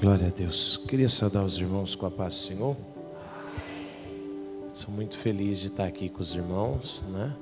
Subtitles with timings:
[0.00, 0.78] Glória a Deus.
[0.78, 2.74] Queria saudar os irmãos com a paz do Senhor.
[4.72, 7.36] Sou muito feliz de estar aqui com os irmãos, né?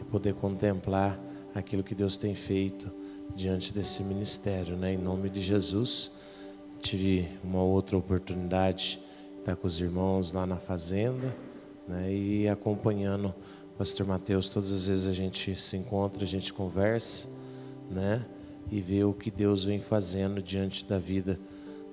[0.00, 1.20] E poder contemplar
[1.54, 2.90] aquilo que Deus tem feito
[3.36, 4.94] diante desse ministério, né?
[4.94, 6.10] Em nome de Jesus.
[6.80, 8.98] Tive uma outra oportunidade
[9.34, 11.36] de estar com os irmãos lá na fazenda,
[11.86, 12.10] né?
[12.10, 13.34] E acompanhando
[13.74, 17.28] o pastor Mateus, todas as vezes a gente se encontra, a gente conversa,
[17.90, 18.24] né?
[18.72, 21.38] E vê o que Deus vem fazendo diante da vida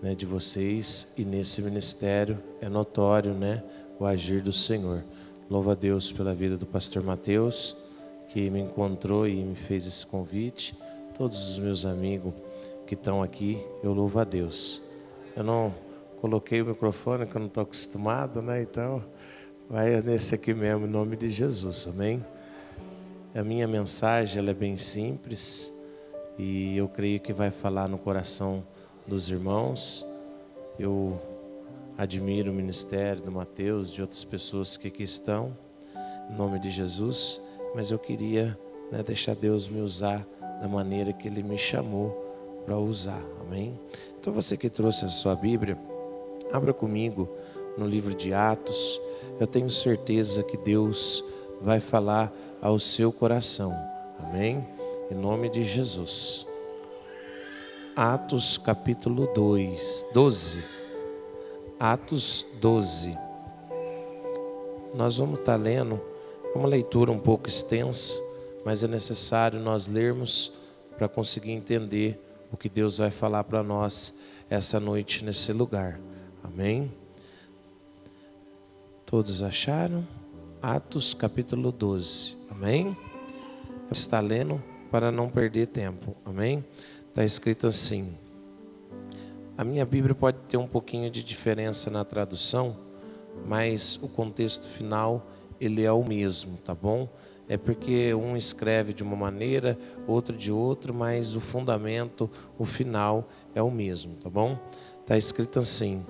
[0.02, 3.64] né, de vocês e nesse ministério é notório, né,
[4.00, 5.04] o agir do Senhor.
[5.50, 7.76] Louva a Deus pela vida do pastor Mateus,
[8.30, 10.78] que me encontrou e me fez esse convite.
[11.18, 12.34] Todos os meus amigos
[12.86, 14.84] que estão aqui, eu louvo a Deus.
[15.36, 15.74] Eu não
[16.22, 18.62] coloquei o microfone, que eu não estou acostumado, né?
[18.62, 19.04] Então,
[19.70, 22.24] vai nesse aqui mesmo, em nome de Jesus, amém?
[23.34, 25.74] A minha mensagem ela é bem simples
[26.38, 28.64] e eu creio que vai falar no coração
[29.08, 30.06] dos irmãos.
[30.78, 31.20] Eu
[31.98, 35.58] admiro o ministério do Mateus, de outras pessoas que aqui estão,
[36.30, 37.42] em nome de Jesus,
[37.74, 38.58] mas eu queria
[38.92, 40.28] né, deixar Deus me usar
[40.62, 42.26] da maneira que Ele me chamou
[42.66, 43.80] para usar, amém?
[44.20, 45.78] Então você que trouxe a sua Bíblia,
[46.52, 47.30] abra comigo
[47.78, 49.00] no livro de Atos,
[49.40, 51.24] eu tenho certeza que Deus
[51.62, 53.74] vai falar ao seu coração,
[54.20, 54.68] amém?
[55.10, 56.47] Em nome de Jesus.
[57.98, 60.64] Atos capítulo 2, 12.
[61.80, 63.18] Atos 12.
[64.94, 66.00] Nós vamos estar lendo,
[66.54, 68.22] uma leitura um pouco extensa,
[68.64, 70.54] mas é necessário nós lermos
[70.96, 74.14] para conseguir entender o que Deus vai falar para nós
[74.48, 76.00] essa noite nesse lugar.
[76.44, 76.94] Amém?
[79.08, 80.08] Todos acharam?
[80.62, 82.38] Atos capítulo 12.
[82.52, 82.96] Amém?
[83.90, 84.62] Está lendo
[84.92, 86.16] para não perder tempo.
[86.24, 86.64] Amém?
[87.18, 88.16] Está escrito assim.
[89.58, 92.78] A minha Bíblia pode ter um pouquinho de diferença na tradução,
[93.44, 95.26] mas o contexto final
[95.60, 97.10] ele é o mesmo, tá bom?
[97.50, 103.28] É porque um escreve de uma maneira, outro de outra, mas o fundamento, o final
[103.56, 104.56] é o mesmo, tá bom?
[105.02, 106.06] Está escrito assim: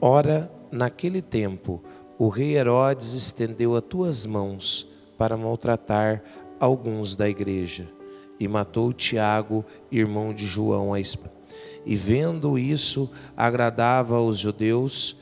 [0.00, 1.82] Ora, naquele tempo,
[2.18, 4.88] o rei Herodes estendeu as tuas mãos
[5.18, 6.24] para maltratar
[6.58, 7.94] alguns da igreja
[8.38, 11.36] e matou Tiago, irmão de João, a espada.
[11.84, 15.16] E vendo isso agradava aos judeus,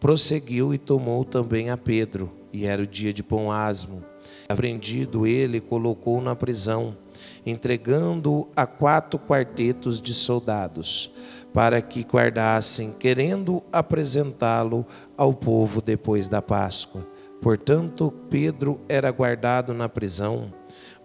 [0.00, 4.02] prosseguiu e tomou também a Pedro, e era o dia de pão asmo.
[4.48, 6.96] Aprendido ele, colocou na prisão,
[7.44, 11.12] entregando-o a quatro quartetos de soldados,
[11.52, 14.86] para que guardassem, querendo apresentá-lo
[15.16, 17.06] ao povo depois da Páscoa.
[17.40, 20.52] Portanto, Pedro era guardado na prisão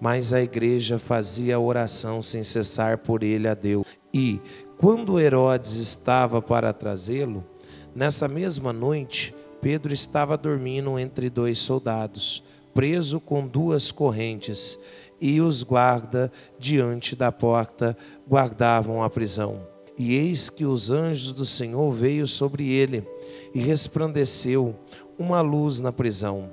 [0.03, 3.85] mas a igreja fazia oração sem cessar por ele a Deus.
[4.13, 4.41] E,
[4.77, 7.41] quando Herodes estava para trazê-lo,
[7.95, 12.43] nessa mesma noite, Pedro estava dormindo entre dois soldados,
[12.73, 14.77] preso com duas correntes,
[15.21, 17.95] e os guarda diante da porta
[18.27, 19.65] guardavam a prisão.
[19.97, 23.07] E eis que os anjos do Senhor veio sobre ele,
[23.55, 24.75] e resplandeceu
[25.17, 26.51] uma luz na prisão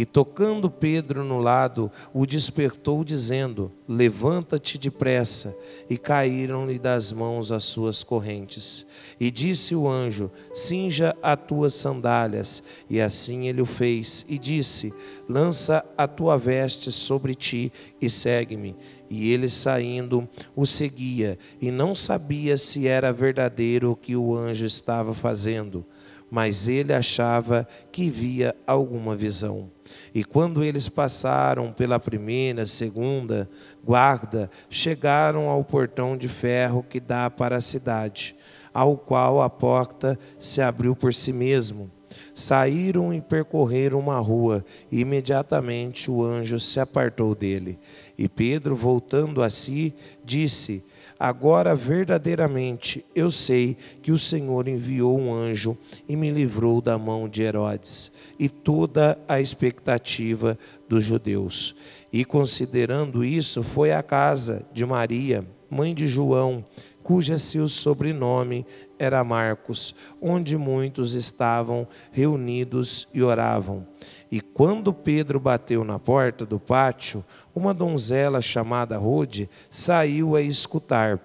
[0.00, 5.54] e tocando Pedro no lado, o despertou, dizendo: Levanta-te depressa.
[5.90, 8.86] E caíram-lhe das mãos as suas correntes.
[9.20, 12.62] E disse o anjo: Cinja as tuas sandálias.
[12.88, 14.24] E assim ele o fez.
[14.26, 14.90] E disse:
[15.28, 18.74] Lança a tua veste sobre ti e segue-me.
[19.10, 24.64] E ele saindo o seguia, e não sabia se era verdadeiro o que o anjo
[24.64, 25.84] estava fazendo,
[26.30, 29.68] mas ele achava que via alguma visão.
[30.14, 33.48] E quando eles passaram pela primeira, segunda
[33.84, 38.34] guarda, chegaram ao portão de ferro que dá para a cidade,
[38.72, 41.90] ao qual a porta se abriu por si mesmo.
[42.34, 47.78] Saíram e percorreram uma rua, e imediatamente o anjo se apartou dele.
[48.18, 50.84] E Pedro, voltando a si, disse:
[51.22, 55.76] Agora verdadeiramente eu sei que o Senhor enviou um anjo
[56.08, 60.58] e me livrou da mão de Herodes e toda a expectativa
[60.88, 61.76] dos judeus.
[62.10, 66.64] E considerando isso, foi à casa de Maria, mãe de João,
[67.02, 68.64] cuja seu sobrenome
[69.00, 73.86] era Marcos, onde muitos estavam reunidos e oravam.
[74.30, 77.24] E quando Pedro bateu na porta do pátio,
[77.54, 81.18] uma donzela chamada Rode saiu a escutar.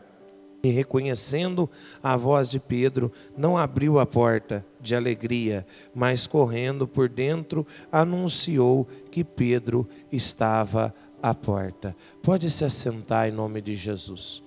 [0.64, 1.70] E reconhecendo
[2.02, 8.88] a voz de Pedro, não abriu a porta de alegria, mas correndo por dentro, anunciou
[9.12, 11.96] que Pedro estava à porta.
[12.24, 14.42] Pode se assentar em nome de Jesus.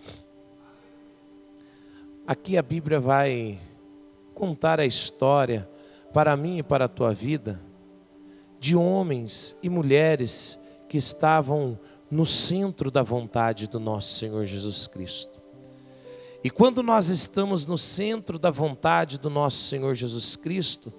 [2.28, 3.58] Aqui a Bíblia vai
[4.34, 5.66] contar a história
[6.12, 7.58] para mim e para a tua vida
[8.60, 10.58] de homens e mulheres
[10.90, 11.80] que estavam
[12.10, 15.40] no centro da vontade do nosso Senhor Jesus Cristo.
[16.44, 20.92] E quando nós estamos no centro da vontade do nosso Senhor Jesus Cristo,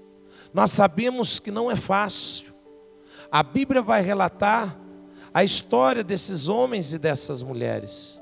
[0.52, 2.56] nós sabemos que não é fácil.
[3.32, 4.80] A Bíblia vai relatar
[5.32, 8.19] a história desses homens e dessas mulheres.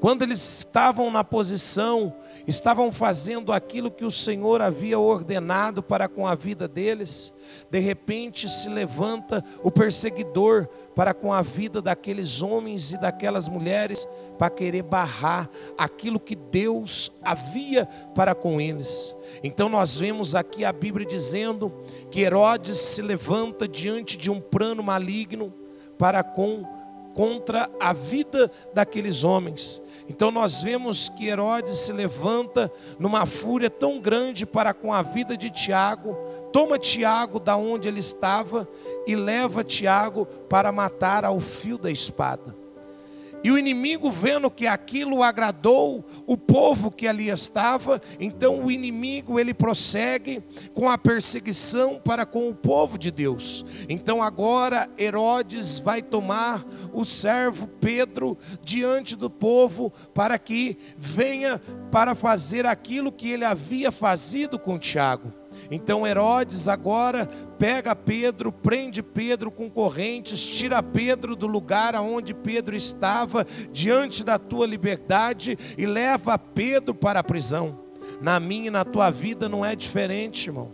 [0.00, 2.14] Quando eles estavam na posição,
[2.46, 7.34] estavam fazendo aquilo que o Senhor havia ordenado para com a vida deles,
[7.68, 14.06] de repente se levanta o perseguidor para com a vida daqueles homens e daquelas mulheres,
[14.38, 17.84] para querer barrar aquilo que Deus havia
[18.14, 19.16] para com eles.
[19.42, 21.72] Então nós vemos aqui a Bíblia dizendo
[22.08, 25.52] que Herodes se levanta diante de um plano maligno
[25.98, 26.64] para com
[27.18, 29.82] contra a vida daqueles homens.
[30.08, 35.36] Então nós vemos que Herodes se levanta numa fúria tão grande para com a vida
[35.36, 36.14] de Tiago,
[36.50, 38.66] toma Tiago da onde ele estava
[39.06, 42.57] e leva Tiago para matar ao fio da espada.
[43.42, 49.38] E o inimigo, vendo que aquilo agradou o povo que ali estava, então o inimigo
[49.38, 50.42] ele prossegue
[50.74, 53.64] com a perseguição para com o povo de Deus.
[53.88, 61.60] Então agora Herodes vai tomar o servo Pedro diante do povo para que venha
[61.90, 65.32] para fazer aquilo que ele havia fazido com Tiago.
[65.70, 67.28] Então Herodes agora
[67.58, 74.38] pega Pedro, prende Pedro com correntes, tira Pedro do lugar aonde Pedro estava, diante da
[74.38, 77.80] tua liberdade, e leva Pedro para a prisão.
[78.20, 80.72] Na minha e na tua vida não é diferente, irmão.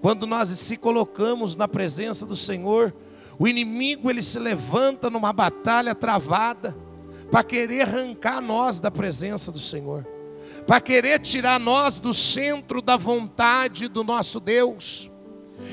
[0.00, 2.94] Quando nós se colocamos na presença do Senhor,
[3.38, 6.74] o inimigo ele se levanta numa batalha travada
[7.30, 10.17] para querer arrancar nós da presença do Senhor
[10.68, 15.10] para querer tirar nós do centro da vontade do nosso Deus.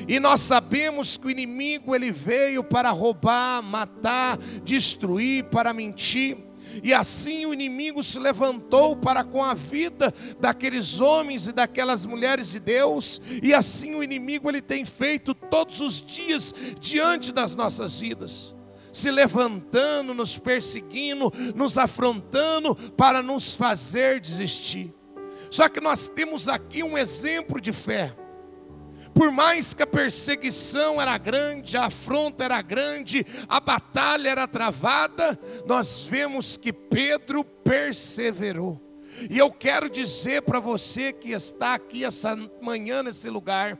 [0.07, 6.37] E nós sabemos que o inimigo ele veio para roubar, matar, destruir, para mentir.
[6.81, 12.49] E assim o inimigo se levantou para com a vida daqueles homens e daquelas mulheres
[12.49, 17.99] de Deus, e assim o inimigo ele tem feito todos os dias diante das nossas
[17.99, 18.55] vidas
[18.95, 24.93] se levantando, nos perseguindo, nos afrontando para nos fazer desistir.
[25.51, 28.15] Só que nós temos aqui um exemplo de fé.
[29.13, 35.37] Por mais que a perseguição era grande, a afronta era grande, a batalha era travada,
[35.65, 38.81] nós vemos que Pedro perseverou.
[39.29, 43.77] E eu quero dizer para você que está aqui essa manhã nesse lugar,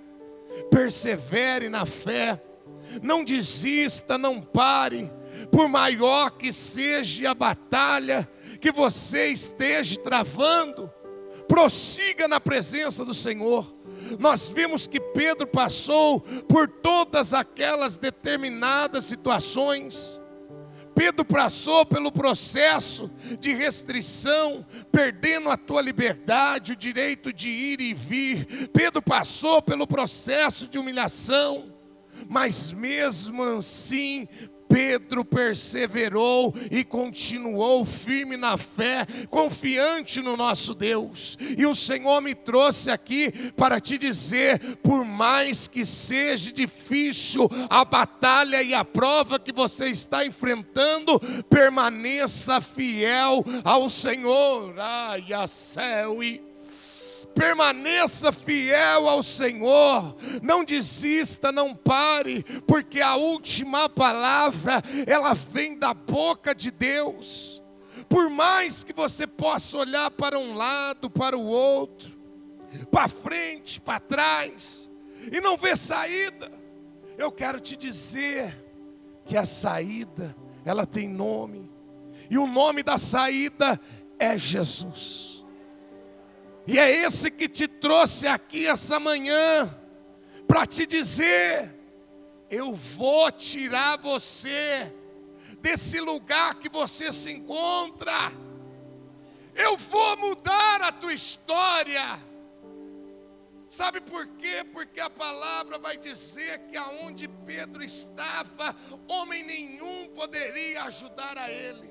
[0.69, 2.41] persevere na fé,
[3.01, 5.11] não desista, não pare,
[5.51, 8.29] por maior que seja a batalha
[8.59, 10.91] que você esteja travando,
[11.47, 13.73] prossiga na presença do Senhor.
[14.19, 20.21] Nós vimos que Pedro passou por todas aquelas determinadas situações.
[20.95, 27.93] Pedro passou pelo processo de restrição, perdendo a tua liberdade, o direito de ir e
[27.93, 28.69] vir.
[28.71, 31.75] Pedro passou pelo processo de humilhação
[32.29, 34.27] mas mesmo assim
[34.67, 41.38] Pedro perseverou e continuou firme na fé, confiante no nosso Deus.
[41.57, 47.85] E o Senhor me trouxe aqui para te dizer: por mais que seja difícil a
[47.85, 54.73] batalha e a prova que você está enfrentando, permaneça fiel ao Senhor.
[54.78, 56.44] Ai, a céu e
[57.35, 65.94] permaneça fiel ao Senhor, não desista, não pare, porque a última palavra, ela vem da
[65.94, 67.61] boca de Deus.
[68.07, 72.18] Por mais que você possa olhar para um lado, para o outro,
[72.89, 74.89] para frente, para trás,
[75.31, 76.49] e não ver saída,
[77.18, 78.63] eu quero te dizer
[79.25, 81.69] que a saída, ela tem nome,
[82.30, 83.80] e o nome da saída
[84.18, 85.34] é Jesus.
[86.68, 89.69] E é esse que te trouxe aqui essa manhã,
[90.48, 91.76] para te dizer:
[92.50, 94.94] eu vou tirar você
[95.60, 98.31] desse lugar que você se encontra,
[99.54, 102.19] eu vou mudar a tua história.
[103.68, 104.64] Sabe por quê?
[104.72, 108.76] Porque a palavra vai dizer que aonde Pedro estava,
[109.07, 111.90] homem nenhum poderia ajudar a ele,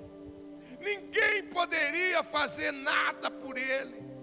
[0.80, 4.13] ninguém poderia fazer nada por ele.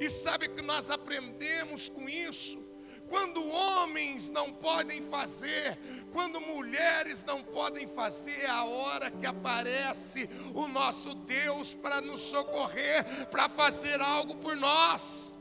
[0.00, 2.70] E sabe que nós aprendemos com isso?
[3.10, 5.76] quando homens não podem fazer,
[6.12, 12.20] quando mulheres não podem fazer, é a hora que aparece o nosso Deus para nos
[12.20, 15.36] socorrer, para fazer algo por nós,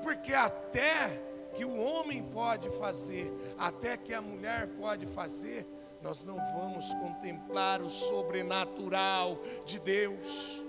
[0.00, 1.20] porque até
[1.56, 5.66] que o homem pode fazer, até que a mulher pode fazer,
[6.00, 10.64] nós não vamos contemplar o sobrenatural de Deus.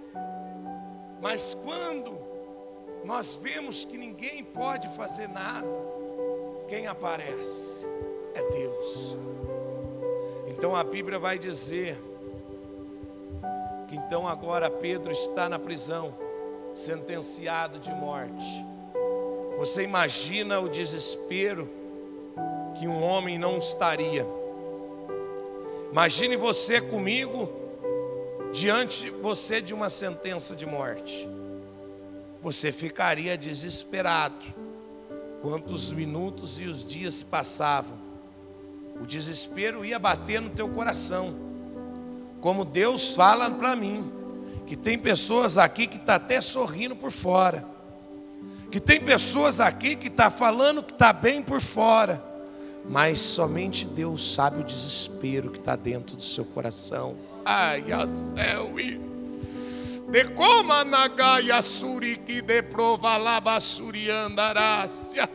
[1.22, 2.29] Mas quando
[3.04, 5.68] nós vemos que ninguém pode fazer nada,
[6.68, 7.88] quem aparece
[8.34, 9.18] é Deus.
[10.48, 11.98] Então a Bíblia vai dizer
[13.88, 16.14] que então agora Pedro está na prisão,
[16.76, 18.66] sentenciado de morte.
[19.58, 21.70] Você imagina o desespero
[22.78, 24.26] que um homem não estaria.
[25.92, 27.50] Imagine você comigo
[28.54, 31.28] diante você de uma sentença de morte.
[32.42, 34.46] Você ficaria desesperado.
[35.42, 37.98] Quantos minutos e os dias passavam.
[39.02, 41.36] O desespero ia bater no teu coração.
[42.42, 44.12] Como Deus fala para mim,
[44.66, 47.66] que tem pessoas aqui que está até sorrindo por fora.
[48.70, 52.24] Que tem pessoas aqui que está falando que está bem por fora.
[52.88, 57.16] Mas somente Deus sabe o desespero que está dentro do seu coração.
[57.46, 58.80] Ai, a céu
[60.12, 65.30] de coma nagaia suriki de provalaba suriandarácia.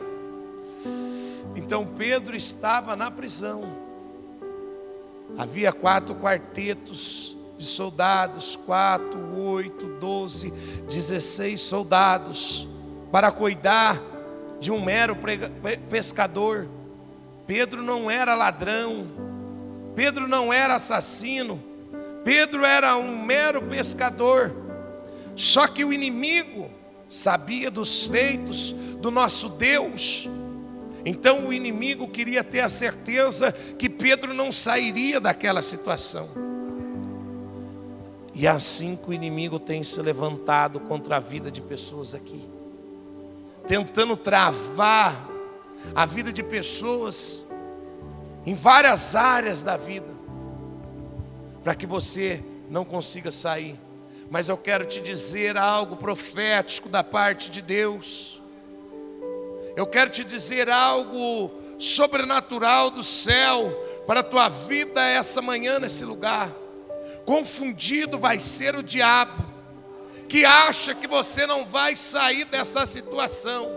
[1.55, 3.63] Então Pedro estava na prisão.
[5.37, 10.51] Havia quatro quartetos de soldados, quatro, oito, doze,
[10.89, 12.67] dezesseis soldados
[13.11, 14.01] para cuidar
[14.59, 15.15] de um mero
[15.89, 16.67] pescador.
[17.47, 19.07] Pedro não era ladrão,
[19.95, 21.63] Pedro não era assassino,
[22.25, 24.64] Pedro era um mero pescador.
[25.35, 26.69] Só que o inimigo
[27.07, 30.29] sabia dos feitos do nosso Deus.
[31.05, 36.29] Então o inimigo queria ter a certeza que Pedro não sairia daquela situação.
[38.33, 42.43] E é assim que o inimigo tem se levantado contra a vida de pessoas aqui,
[43.67, 45.29] tentando travar
[45.93, 47.47] a vida de pessoas
[48.45, 50.13] em várias áreas da vida,
[51.63, 53.79] para que você não consiga sair
[54.35, 58.41] mas eu quero te dizer algo profético da parte de Deus.
[59.77, 61.49] Eu quero te dizer algo
[61.79, 63.71] sobrenatural do céu
[64.05, 66.53] para a tua vida essa manhã nesse lugar.
[67.23, 69.41] Confundido vai ser o diabo,
[70.27, 73.69] que acha que você não vai sair dessa situação.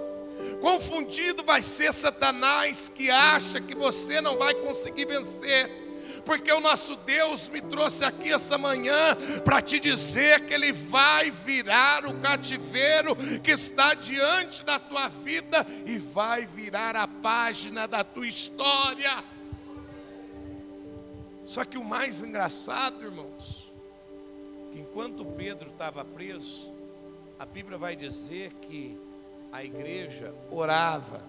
[0.61, 5.88] Confundido vai ser Satanás, que acha que você não vai conseguir vencer
[6.25, 11.31] porque o nosso Deus me trouxe aqui essa manhã para te dizer que Ele vai
[11.31, 18.03] virar o cativeiro que está diante da tua vida e vai virar a página da
[18.05, 19.25] tua história.
[21.45, 23.73] Só que o mais engraçado, irmãos,
[24.71, 26.73] que enquanto Pedro estava preso,
[27.39, 28.99] a Bíblia vai dizer que
[29.51, 31.23] a igreja orava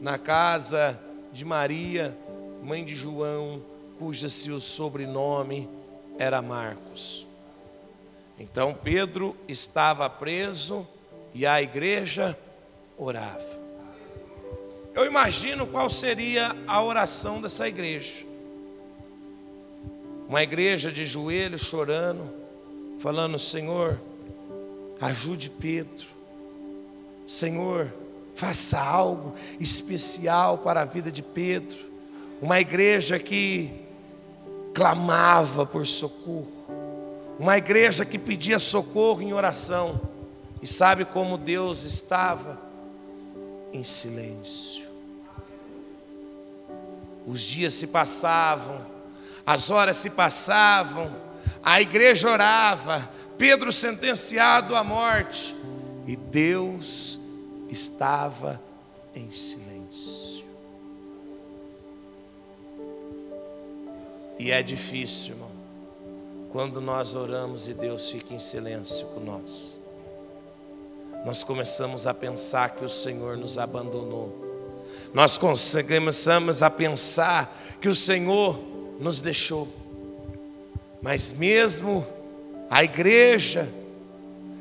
[0.00, 1.00] na casa
[1.32, 2.16] de Maria,
[2.62, 3.62] mãe de João,
[3.98, 5.68] cuja seu sobrenome
[6.18, 7.26] era Marcos.
[8.38, 10.86] Então Pedro estava preso
[11.34, 12.38] e a igreja
[12.96, 13.56] orava.
[14.94, 18.24] Eu imagino qual seria a oração dessa igreja.
[20.28, 22.32] Uma igreja de joelhos chorando,
[22.98, 24.00] falando: Senhor,
[25.00, 26.06] ajude Pedro.
[27.26, 27.92] Senhor,
[28.34, 31.76] faça algo especial para a vida de Pedro.
[32.40, 33.85] Uma igreja que
[34.76, 36.52] clamava por socorro.
[37.38, 39.98] Uma igreja que pedia socorro em oração.
[40.60, 42.60] E sabe como Deus estava?
[43.72, 44.86] Em silêncio.
[47.26, 48.84] Os dias se passavam,
[49.46, 51.10] as horas se passavam,
[51.62, 55.56] a igreja orava, Pedro sentenciado à morte,
[56.06, 57.18] e Deus
[57.68, 58.60] estava
[59.14, 59.65] em silêncio.
[64.38, 65.50] E é difícil, irmão,
[66.52, 69.80] quando nós oramos e Deus fica em silêncio com nós.
[71.24, 74.44] Nós começamos a pensar que o Senhor nos abandonou.
[75.12, 78.58] Nós começamos a pensar que o Senhor
[79.00, 79.68] nos deixou.
[81.02, 82.06] Mas mesmo
[82.70, 83.68] a igreja,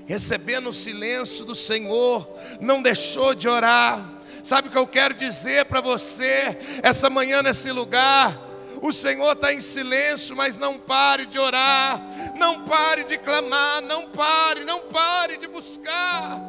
[0.05, 2.27] recebendo o silêncio do Senhor,
[2.60, 4.13] não deixou de orar.
[4.44, 8.44] Sabe o que eu quero dizer para você essa manhã nesse lugar?
[8.86, 12.00] O Senhor está em silêncio, mas não pare de orar,
[12.38, 16.39] não pare de clamar, não pare, não pare de buscar.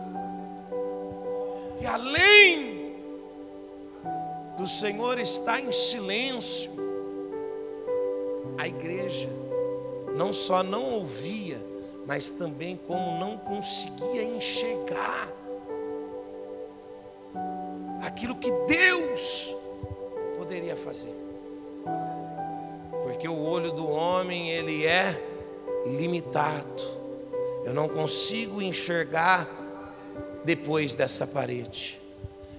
[1.81, 2.95] E além
[4.59, 6.71] o Senhor está em silêncio,
[8.59, 9.31] a igreja
[10.15, 11.59] não só não ouvia,
[12.07, 15.33] mas também como não conseguia enxergar
[18.03, 19.57] aquilo que Deus
[20.37, 21.25] poderia fazer.
[23.07, 25.17] Porque o olho do homem, ele é
[25.87, 26.83] limitado.
[27.65, 29.49] Eu não consigo enxergar
[30.45, 32.01] depois dessa parede.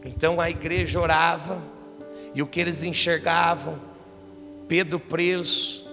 [0.05, 1.61] Então a igreja orava,
[2.33, 3.77] e o que eles enxergavam,
[4.69, 5.85] Pedro preso,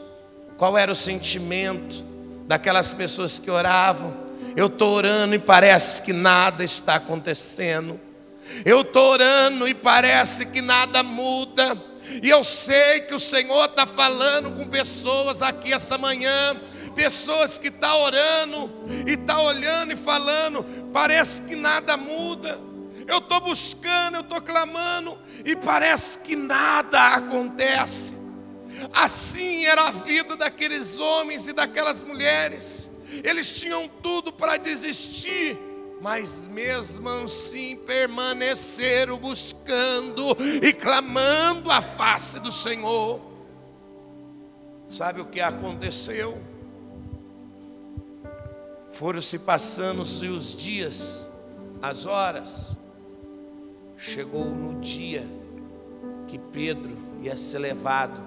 [0.57, 2.05] qual era o sentimento
[2.47, 4.15] daquelas pessoas que oravam?
[4.55, 7.99] Eu estou orando e parece que nada está acontecendo.
[8.65, 11.77] Eu estou orando e parece que nada muda.
[12.23, 16.61] E eu sei que o Senhor está falando com pessoas aqui essa manhã,
[16.95, 18.71] pessoas que estão tá orando
[19.07, 22.59] e estão tá olhando e falando, parece que nada muda.
[23.07, 28.17] Eu estou buscando, eu estou clamando e parece que nada acontece.
[28.93, 32.91] Assim era a vida daqueles homens e daquelas mulheres.
[33.23, 35.59] Eles tinham tudo para desistir,
[36.05, 43.23] mas mesmo assim permaneceram buscando e clamando a face do Senhor.
[44.87, 46.37] Sabe o que aconteceu?
[48.93, 51.31] Foram se passando os dias,
[51.81, 52.77] as horas.
[53.97, 55.27] Chegou no dia
[56.29, 58.21] que Pedro ia ser levado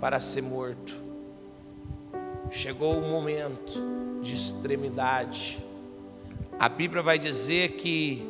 [0.00, 0.94] para ser morto.
[2.50, 3.82] Chegou o momento
[4.22, 5.61] de extremidade.
[6.62, 8.24] A Bíblia vai dizer que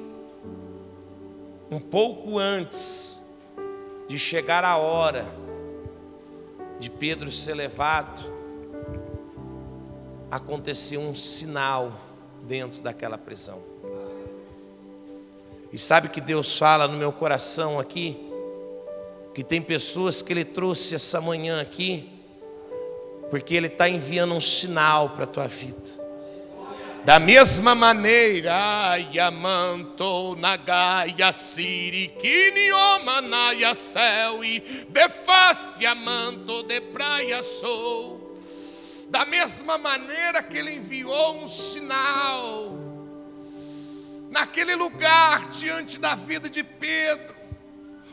[1.71, 3.23] um pouco antes
[4.09, 5.27] de chegar a hora
[6.81, 8.23] de Pedro ser levado,
[10.31, 11.93] aconteceu um sinal
[12.45, 13.61] dentro daquela prisão.
[15.71, 18.31] E sabe que Deus fala no meu coração aqui?
[19.35, 22.09] que tem pessoas que Ele trouxe essa manhã aqui,
[23.31, 26.02] porque Ele está enviando um sinal para a tua vida.
[27.05, 38.39] Da mesma maneira, Yamanto Nagaya Siri Kiniomanaya Céu e Beface Amanto de Praia Sou.
[39.09, 42.79] Da mesma maneira que ele enviou um sinal
[44.31, 47.35] naquele lugar diante da vida de Pedro,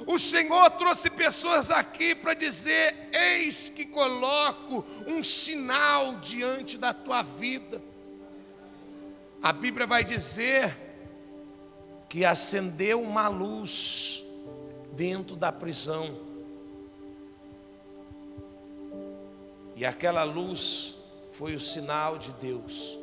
[0.08, 7.22] o Senhor trouxe pessoas aqui para dizer: Eis que coloco um sinal diante da tua
[7.22, 7.89] vida.
[9.42, 10.76] A Bíblia vai dizer
[12.08, 14.24] que acendeu uma luz
[14.94, 16.18] dentro da prisão.
[19.76, 20.98] E aquela luz
[21.32, 23.00] foi o sinal de Deus,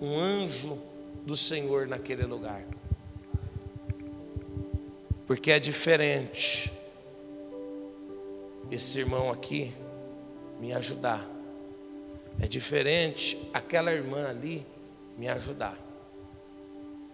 [0.00, 0.80] um anjo
[1.26, 2.64] do Senhor naquele lugar
[5.32, 6.70] porque é diferente
[8.70, 9.72] esse irmão aqui
[10.60, 11.26] me ajudar.
[12.38, 14.66] É diferente aquela irmã ali
[15.16, 15.76] me ajudar.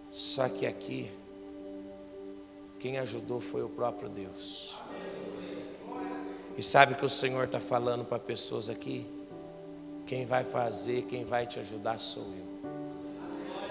[0.09, 1.11] Só que aqui,
[2.79, 4.77] quem ajudou foi o próprio Deus.
[6.57, 9.05] E sabe que o Senhor está falando para pessoas aqui?
[10.05, 12.58] Quem vai fazer, quem vai te ajudar sou eu.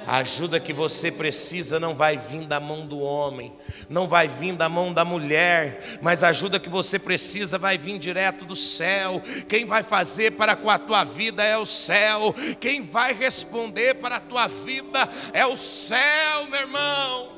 [0.08, 3.52] A ajuda que você precisa não vai vir da mão do homem,
[3.90, 7.98] não vai vir da mão da mulher, mas a ajuda que você precisa vai vir
[7.98, 9.20] direto do céu.
[9.46, 14.16] Quem vai fazer para com a tua vida é o céu, quem vai responder para
[14.16, 17.28] a tua vida é o céu, meu irmão.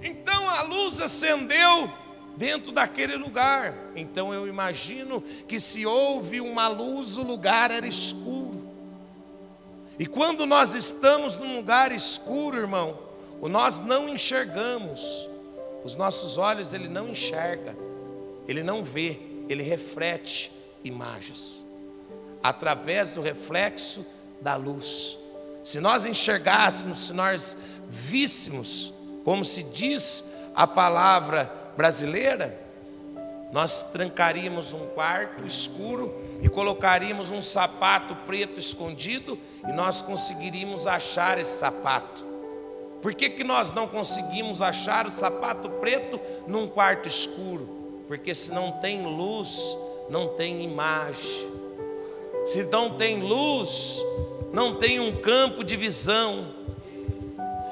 [0.00, 1.92] Então a luz acendeu
[2.34, 3.74] dentro daquele lugar.
[3.94, 8.39] Então eu imagino que se houve uma luz, o lugar era escuro.
[10.00, 12.98] E quando nós estamos num lugar escuro, irmão,
[13.42, 15.28] nós não enxergamos.
[15.84, 17.76] Os nossos olhos ele não enxerga,
[18.48, 20.50] ele não vê, ele reflete
[20.82, 21.66] imagens
[22.42, 24.06] através do reflexo
[24.40, 25.18] da luz.
[25.62, 27.54] Se nós enxergássemos, se nós
[27.86, 32.58] víssemos, como se diz a palavra brasileira,
[33.52, 41.38] nós trancaríamos um quarto escuro e colocaríamos um sapato preto escondido e nós conseguiríamos achar
[41.38, 42.24] esse sapato.
[43.02, 48.04] Por que, que nós não conseguimos achar o sapato preto num quarto escuro?
[48.06, 49.76] Porque se não tem luz,
[50.08, 51.50] não tem imagem.
[52.44, 54.02] Se não tem luz,
[54.52, 56.54] não tem um campo de visão.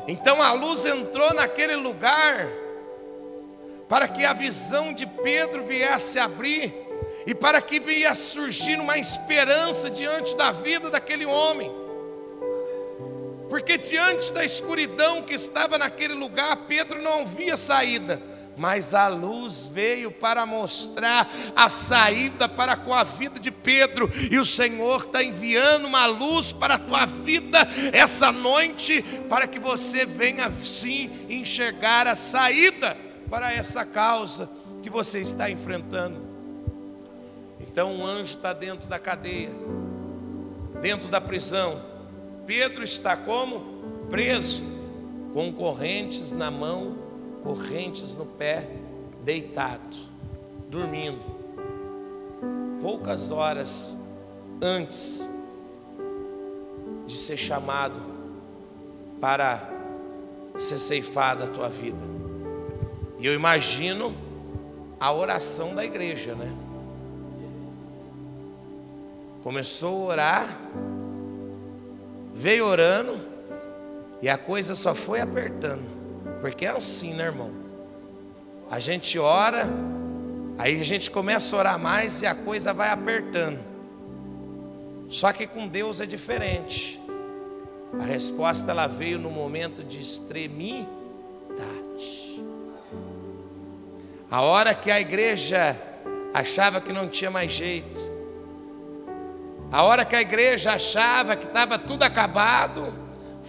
[0.06, 2.48] Então a luz entrou naquele lugar
[3.88, 6.87] para que a visão de Pedro viesse abrir
[7.28, 11.70] e para que viesse surgir uma esperança diante da vida daquele homem.
[13.50, 18.18] Porque diante da escuridão que estava naquele lugar, Pedro não via saída,
[18.56, 24.38] mas a luz veio para mostrar a saída para com a vida de Pedro, e
[24.38, 27.58] o Senhor está enviando uma luz para a tua vida
[27.92, 32.96] essa noite, para que você venha sim enxergar a saída
[33.28, 34.48] para essa causa
[34.82, 36.27] que você está enfrentando.
[37.78, 39.52] Então um anjo está dentro da cadeia,
[40.82, 41.80] dentro da prisão.
[42.44, 44.08] Pedro está como?
[44.10, 44.64] Preso,
[45.32, 46.98] com correntes na mão,
[47.44, 48.68] correntes no pé,
[49.22, 49.96] deitado,
[50.68, 51.20] dormindo.
[52.82, 53.96] Poucas horas
[54.60, 55.30] antes
[57.06, 58.00] de ser chamado
[59.20, 59.70] para
[60.58, 62.02] ser ceifada a tua vida.
[63.20, 64.12] E eu imagino
[64.98, 66.57] a oração da igreja, né?
[69.42, 70.60] Começou a orar,
[72.34, 73.18] veio orando,
[74.20, 75.84] e a coisa só foi apertando,
[76.40, 77.52] porque é assim, né, irmão?
[78.70, 79.66] A gente ora,
[80.58, 83.60] aí a gente começa a orar mais e a coisa vai apertando.
[85.08, 87.00] Só que com Deus é diferente.
[87.98, 90.88] A resposta ela veio no momento de extremidade.
[94.30, 95.74] A hora que a igreja
[96.34, 98.07] achava que não tinha mais jeito,
[99.70, 102.92] a hora que a igreja achava que estava tudo acabado,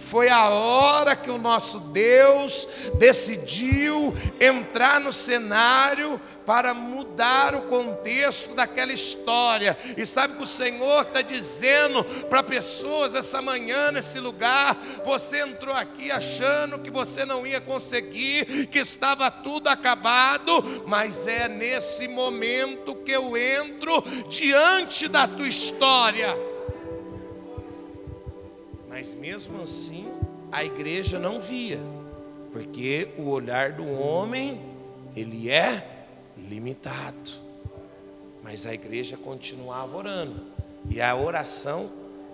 [0.00, 2.66] foi a hora que o nosso Deus
[2.98, 9.76] decidiu entrar no cenário para mudar o contexto daquela história.
[9.96, 15.74] E sabe que o Senhor está dizendo para pessoas essa manhã nesse lugar: você entrou
[15.74, 22.96] aqui achando que você não ia conseguir, que estava tudo acabado, mas é nesse momento
[22.96, 26.49] que eu entro diante da tua história.
[28.90, 30.08] Mas mesmo assim,
[30.50, 31.80] a igreja não via,
[32.52, 34.60] porque o olhar do homem,
[35.14, 37.30] ele é limitado.
[38.42, 40.44] Mas a igreja continuava orando,
[40.88, 41.88] e a oração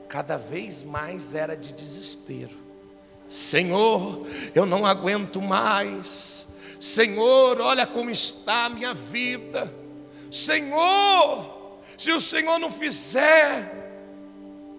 [0.09, 2.57] cada vez mais era de desespero.
[3.29, 6.49] Senhor, eu não aguento mais.
[6.81, 9.71] Senhor, olha como está a minha vida.
[10.31, 13.86] Senhor, se o Senhor não fizer,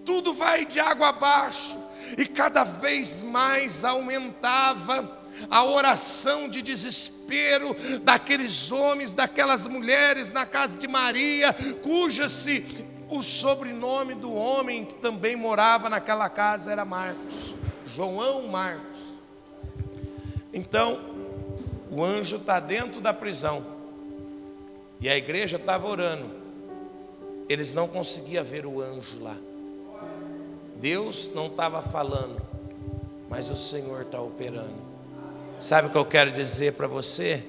[0.08, 1.78] tudo vai de água abaixo.
[2.16, 5.18] E cada vez mais aumentava
[5.50, 14.14] a oração de desespero daqueles homens, daquelas mulheres na casa de Maria, cuja-se o sobrenome
[14.14, 19.22] do homem que também morava naquela casa era Marcos, João Marcos.
[20.54, 20.98] Então,
[21.90, 23.62] o anjo está dentro da prisão
[25.02, 26.30] e a igreja estava orando.
[27.46, 29.36] Eles não conseguiam ver o anjo lá.
[30.80, 32.40] Deus não estava falando,
[33.28, 34.88] mas o Senhor está operando.
[35.58, 37.42] Sabe o que eu quero dizer para você?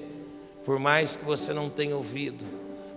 [0.66, 2.44] Por mais que você não tenha ouvido,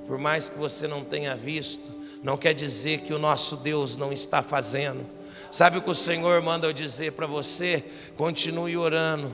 [0.06, 1.90] por mais que você não tenha visto,
[2.22, 5.04] não quer dizer que o nosso Deus não está fazendo.
[5.50, 7.84] Sabe o que o Senhor manda eu dizer para você?
[8.16, 9.30] Continue orando,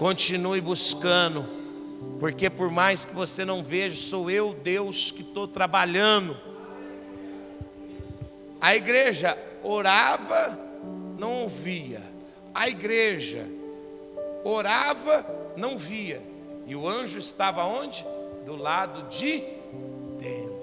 [0.00, 1.48] continue buscando,
[2.18, 6.36] porque por mais que você não veja, sou eu, Deus, que estou trabalhando.
[8.60, 10.58] A igreja orava,
[11.18, 12.02] não ouvia.
[12.54, 13.46] A igreja
[14.44, 16.22] orava, não via.
[16.66, 18.04] E o anjo estava onde?
[18.44, 19.44] Do lado de
[20.18, 20.60] dentro.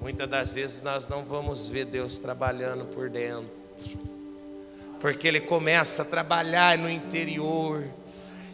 [0.00, 3.48] Muitas das vezes nós não vamos ver Deus trabalhando por dentro,
[5.00, 7.84] porque Ele começa a trabalhar no interior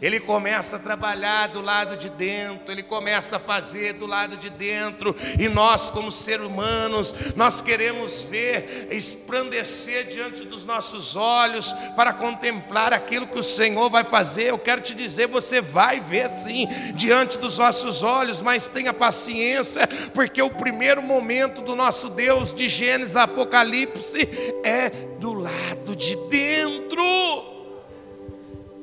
[0.01, 4.49] ele começa a trabalhar do lado de dentro, ele começa a fazer do lado de
[4.49, 12.13] dentro, e nós, como seres humanos, nós queremos ver, esplandecer diante dos nossos olhos, para
[12.13, 14.45] contemplar aquilo que o Senhor vai fazer.
[14.45, 19.87] Eu quero te dizer, você vai ver sim, diante dos nossos olhos, mas tenha paciência,
[20.13, 24.27] porque o primeiro momento do nosso Deus, de Gênesis Apocalipse,
[24.63, 27.50] é do lado de dentro.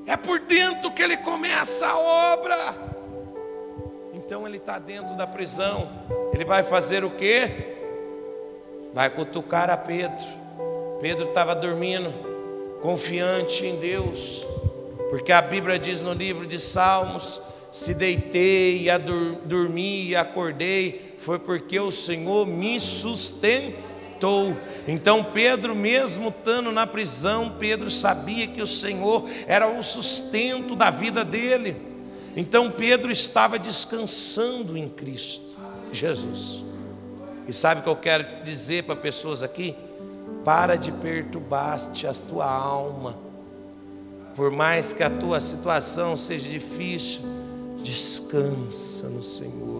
[0.08, 1.98] É por dentro que ele começa a
[2.32, 2.74] obra.
[4.14, 5.86] Então ele está dentro da prisão.
[6.32, 7.76] Ele vai fazer o quê?
[8.94, 10.26] Vai cutucar a Pedro.
[10.98, 12.10] Pedro estava dormindo,
[12.80, 14.44] confiante em Deus,
[15.10, 17.40] porque a Bíblia diz no livro de Salmos:
[17.70, 18.86] se deitei
[19.44, 23.87] dormi e acordei, foi porque o Senhor me sustentou
[24.86, 30.90] então Pedro, mesmo estando na prisão, Pedro sabia que o Senhor era o sustento da
[30.90, 31.76] vida dele.
[32.36, 35.56] Então Pedro estava descansando em Cristo,
[35.92, 36.64] Jesus.
[37.46, 39.74] E sabe o que eu quero dizer para pessoas aqui?
[40.44, 43.16] Para de perturbar-te a tua alma.
[44.36, 47.22] Por mais que a tua situação seja difícil,
[47.82, 49.77] descansa no Senhor.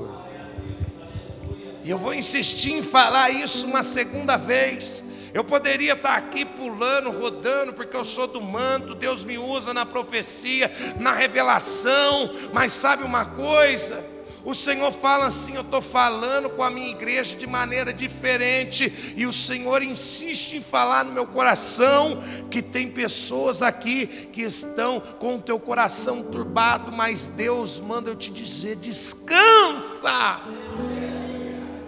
[1.88, 5.03] E eu vou insistir em falar isso uma segunda vez.
[5.33, 9.87] Eu poderia estar aqui pulando, rodando, porque eu sou do manto, Deus me usa na
[9.87, 10.70] profecia,
[11.01, 14.05] na revelação, mas sabe uma coisa?
[14.44, 19.27] O Senhor fala assim: eu estou falando com a minha igreja de maneira diferente, e
[19.27, 22.18] o Senhor insiste em falar no meu coração
[22.51, 28.14] que tem pessoas aqui que estão com o teu coração turbado, mas Deus manda eu
[28.14, 30.42] te dizer: descansa,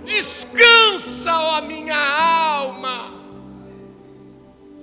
[0.04, 3.12] descansa, ó minha alma.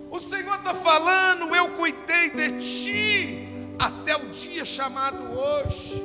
[0.10, 6.04] O Senhor está falando, eu cuidei de ti até o dia chamado hoje.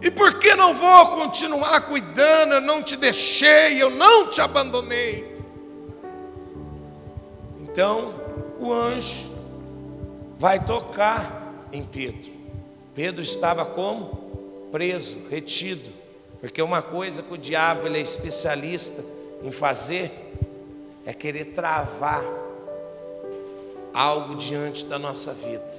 [0.00, 2.54] E por que não vou continuar cuidando?
[2.54, 5.40] Eu não te deixei, eu não te abandonei.
[7.60, 8.14] Então,
[8.58, 9.32] o anjo
[10.38, 12.30] vai tocar em Pedro.
[12.94, 14.68] Pedro estava como?
[14.72, 16.01] Preso, retido.
[16.42, 19.04] Porque uma coisa que o diabo ele é especialista
[19.44, 20.10] em fazer
[21.06, 22.24] é querer travar
[23.94, 25.72] algo diante da nossa vida.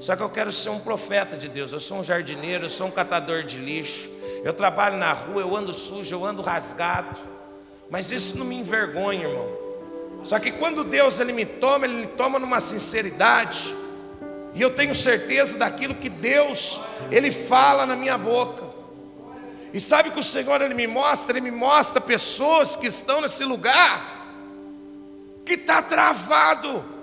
[0.00, 1.74] Só que eu quero ser um profeta de Deus.
[1.74, 4.10] Eu sou um jardineiro, eu sou um catador de lixo.
[4.42, 7.20] Eu trabalho na rua, eu ando sujo, eu ando rasgado.
[7.90, 9.48] Mas isso não me envergonha, irmão.
[10.22, 13.76] Só que quando Deus ele me toma, ele me toma numa sinceridade.
[14.54, 18.63] E eu tenho certeza daquilo que Deus ele fala na minha boca.
[19.74, 23.44] E sabe que o Senhor ele me mostra, ele me mostra pessoas que estão nesse
[23.44, 24.14] lugar
[25.44, 26.94] que está travado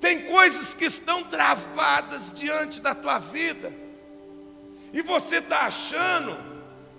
[0.00, 3.70] tem coisas que estão travadas diante da tua vida,
[4.92, 6.36] e você está achando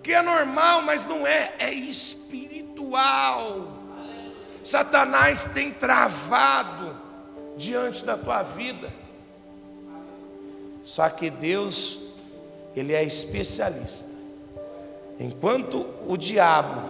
[0.03, 2.61] que é normal, mas não é, é espiritual.
[4.63, 6.95] Satanás tem travado
[7.57, 8.93] diante da tua vida.
[10.83, 12.00] Só que Deus,
[12.75, 14.15] Ele é especialista.
[15.19, 16.81] Enquanto o diabo,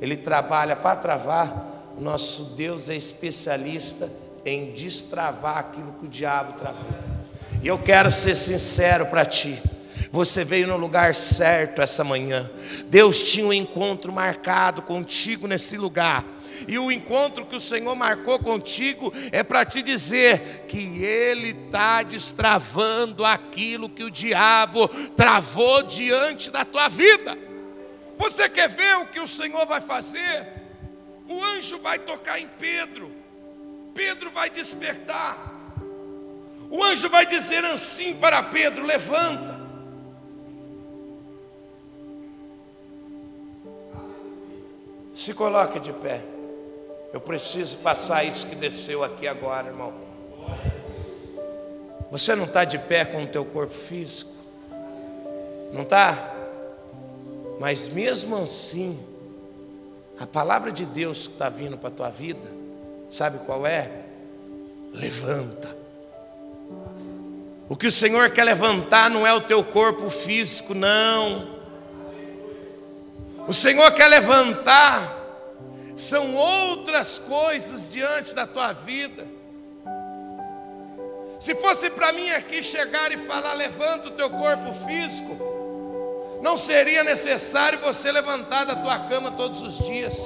[0.00, 4.10] ele trabalha para travar, nosso Deus é especialista
[4.44, 6.86] em destravar aquilo que o diabo travou.
[7.62, 9.60] E eu quero ser sincero para ti.
[10.10, 12.48] Você veio no lugar certo essa manhã.
[12.86, 16.24] Deus tinha um encontro marcado contigo nesse lugar.
[16.66, 22.02] E o encontro que o Senhor marcou contigo é para te dizer que Ele está
[22.02, 27.36] destravando aquilo que o diabo travou diante da tua vida.
[28.18, 30.46] Você quer ver o que o Senhor vai fazer?
[31.28, 33.12] O anjo vai tocar em Pedro.
[33.94, 35.54] Pedro vai despertar.
[36.70, 39.58] O anjo vai dizer assim para Pedro: levanta.
[45.14, 46.37] Se coloque de pé.
[47.12, 49.92] Eu preciso passar isso que desceu aqui agora, irmão.
[52.10, 54.32] Você não está de pé com o teu corpo físico?
[55.72, 56.34] Não está?
[57.60, 58.98] Mas mesmo assim,
[60.18, 62.58] a palavra de Deus que está vindo para a tua vida,
[63.08, 63.90] Sabe qual é?
[64.92, 65.76] Levanta.
[67.68, 71.58] O que o Senhor quer levantar não é o teu corpo físico, não.
[73.46, 75.17] O Senhor quer levantar
[75.98, 79.26] são outras coisas diante da tua vida.
[81.40, 87.02] Se fosse para mim aqui chegar e falar, levanta o teu corpo físico, não seria
[87.02, 90.16] necessário você levantar da tua cama todos os dias.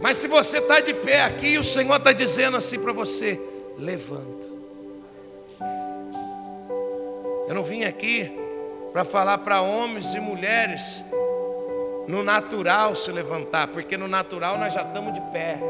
[0.00, 3.40] Mas se você está de pé aqui, o Senhor está dizendo assim para você:
[3.76, 4.46] levanta.
[7.48, 8.30] Eu não vim aqui
[8.92, 11.04] para falar para homens e mulheres
[12.08, 15.60] no natural se levantar, porque no natural nós já estamos de pé.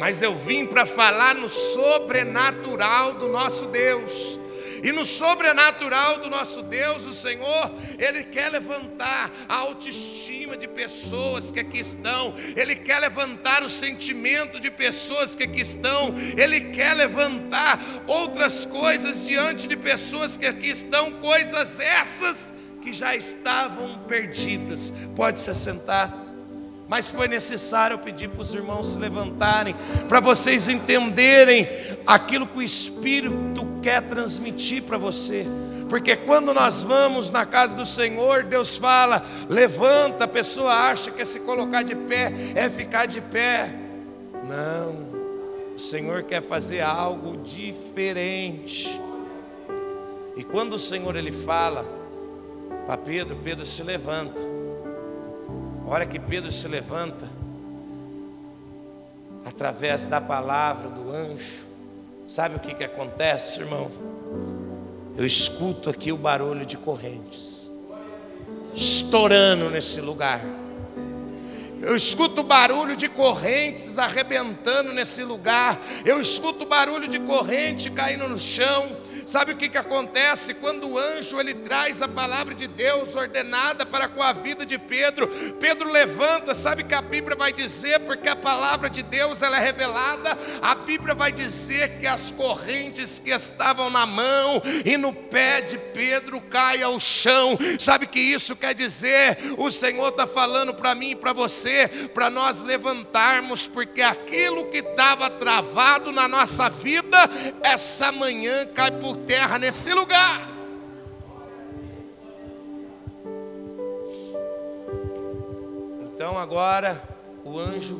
[0.00, 4.38] Mas eu vim para falar no sobrenatural do nosso Deus.
[4.82, 11.50] E no sobrenatural do nosso Deus, o Senhor, Ele quer levantar a autoestima de pessoas
[11.50, 16.94] que aqui estão, Ele quer levantar o sentimento de pessoas que aqui estão, Ele quer
[16.94, 22.54] levantar outras coisas diante de pessoas que aqui estão, coisas essas
[22.88, 24.92] que já estavam perdidas.
[25.14, 26.26] Pode se assentar
[26.90, 29.76] mas foi necessário pedir para os irmãos se levantarem,
[30.08, 31.68] para vocês entenderem
[32.06, 35.44] aquilo que o Espírito quer transmitir para você.
[35.90, 41.20] Porque quando nós vamos na casa do Senhor, Deus fala: levanta, a pessoa acha que
[41.20, 43.70] é se colocar de pé, é ficar de pé.
[44.48, 48.98] Não, o Senhor quer fazer algo diferente.
[50.34, 51.97] E quando o Senhor ele fala
[52.88, 54.40] para Pedro, Pedro se levanta.
[55.86, 57.28] A hora que Pedro se levanta,
[59.44, 61.66] através da palavra do anjo,
[62.26, 63.90] sabe o que, que acontece, irmão?
[65.18, 67.70] Eu escuto aqui o barulho de correntes
[68.74, 70.40] estourando nesse lugar.
[71.82, 75.78] Eu escuto barulho de correntes arrebentando nesse lugar.
[76.06, 78.96] Eu escuto barulho de corrente caindo no chão.
[79.28, 83.84] Sabe o que, que acontece quando o anjo ele traz a palavra de Deus ordenada
[83.84, 85.28] para com a vida de Pedro?
[85.60, 89.60] Pedro levanta, sabe que a Bíblia vai dizer, porque a palavra de Deus ela é
[89.60, 90.30] revelada.
[90.62, 95.76] A Bíblia vai dizer que as correntes que estavam na mão e no pé de
[95.76, 97.58] Pedro caem ao chão.
[97.78, 99.36] Sabe que isso quer dizer?
[99.58, 104.78] O Senhor está falando para mim e para você, para nós levantarmos, porque aquilo que
[104.78, 107.18] estava travado na nossa vida,
[107.62, 110.48] essa manhã cai por terra nesse lugar.
[116.00, 117.02] Então agora
[117.44, 117.98] o anjo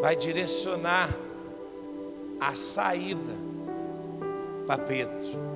[0.00, 1.10] vai direcionar
[2.40, 3.34] a saída
[4.66, 5.48] para Pedro.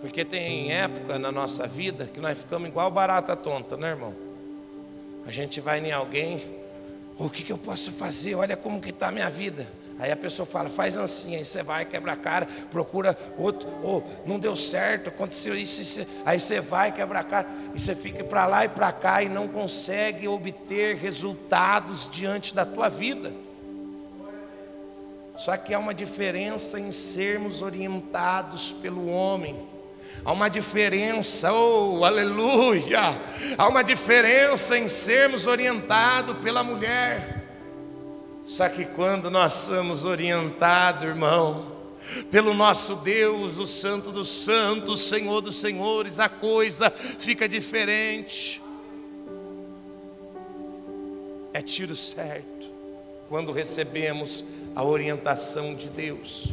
[0.00, 4.14] Porque tem época na nossa vida que nós ficamos igual barata tonta, né, irmão?
[5.26, 6.42] A gente vai em alguém,
[7.18, 8.34] o que, que eu posso fazer?
[8.34, 9.66] Olha como que está a minha vida.
[10.00, 14.02] Aí a pessoa fala, faz assim, aí você vai, quebra a cara, procura outro, ou
[14.02, 17.94] oh, não deu certo, aconteceu isso, isso, aí você vai, quebra a cara, e você
[17.94, 23.30] fica para lá e para cá e não consegue obter resultados diante da tua vida.
[25.36, 29.68] Só que há uma diferença em sermos orientados pelo homem.
[30.24, 33.00] Há uma diferença, oh, aleluia!
[33.56, 37.39] Há uma diferença em sermos orientados pela mulher.
[38.50, 41.70] Só que quando nós somos orientados, irmão,
[42.32, 48.60] pelo nosso Deus, o Santo dos Santos, Senhor dos Senhores, a coisa fica diferente.
[51.52, 52.66] É tiro certo
[53.28, 56.52] quando recebemos a orientação de Deus.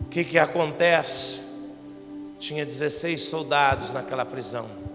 [0.00, 1.42] O que, que acontece?
[2.38, 4.85] Tinha 16 soldados naquela prisão.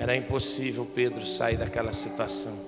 [0.00, 2.58] Era impossível Pedro sair daquela situação.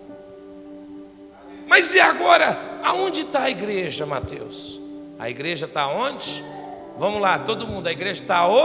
[1.66, 2.58] Mas e agora?
[2.82, 4.78] Aonde está a igreja, Mateus?
[5.18, 6.44] A igreja está onde?
[6.98, 8.60] Vamos lá, todo mundo, a igreja está o.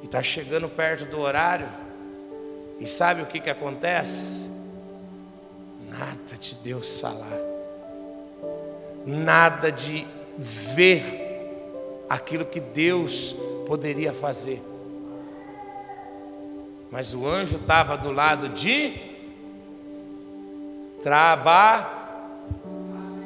[0.00, 1.68] E está chegando perto do horário.
[2.78, 4.48] E sabe o que, que acontece?
[5.88, 7.40] Nada de Deus falar,
[9.04, 10.06] nada de
[10.38, 11.02] ver
[12.08, 13.34] aquilo que Deus
[13.66, 14.69] poderia fazer.
[16.90, 19.10] Mas o anjo estava do lado de
[21.02, 21.98] trabalhar.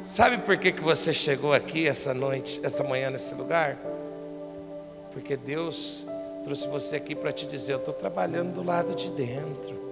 [0.03, 3.75] Sabe por que, que você chegou aqui essa noite, essa manhã nesse lugar?
[5.11, 6.05] Porque Deus
[6.43, 9.83] trouxe você aqui para te dizer: eu estou trabalhando do lado de dentro.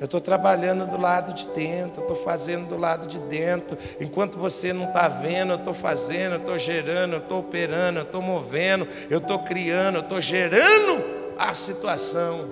[0.00, 3.78] Eu estou trabalhando do lado de dentro, estou fazendo do lado de dentro.
[3.98, 8.02] Enquanto você não está vendo, eu estou fazendo, eu estou gerando, eu estou operando, eu
[8.02, 12.48] estou movendo, eu estou criando, eu estou gerando a situação.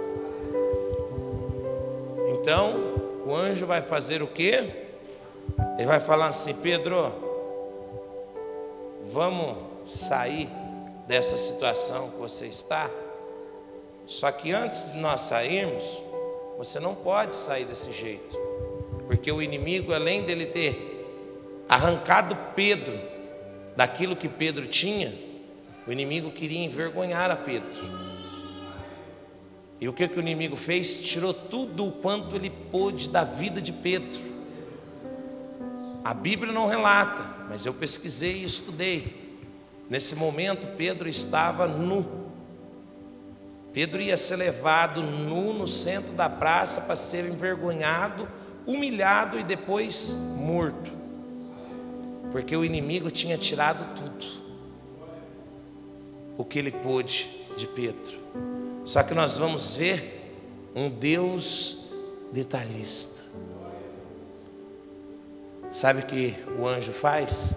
[2.28, 2.74] Então,
[3.26, 4.68] o anjo vai fazer o quê?
[5.78, 7.12] Ele vai falar assim: Pedro,
[9.04, 10.48] vamos sair
[11.06, 12.90] dessa situação que você está.
[14.06, 16.02] Só que antes de nós sairmos,
[16.58, 18.38] você não pode sair desse jeito,
[19.06, 22.98] porque o inimigo, além dele ter arrancado Pedro
[23.74, 25.12] daquilo que Pedro tinha,
[25.86, 28.13] o inimigo queria envergonhar a Pedro.
[29.84, 30.98] E o que, que o inimigo fez?
[31.02, 34.18] Tirou tudo o quanto ele pôde da vida de Pedro.
[36.02, 39.36] A Bíblia não relata, mas eu pesquisei e estudei.
[39.90, 42.30] Nesse momento, Pedro estava nu.
[43.74, 48.26] Pedro ia ser levado nu no centro da praça para ser envergonhado,
[48.66, 50.92] humilhado e depois morto.
[52.32, 54.24] Porque o inimigo tinha tirado tudo
[56.38, 58.53] o que ele pôde de Pedro.
[58.84, 61.90] Só que nós vamos ver um Deus
[62.32, 63.22] detalhista.
[65.70, 67.56] Sabe o que o anjo faz?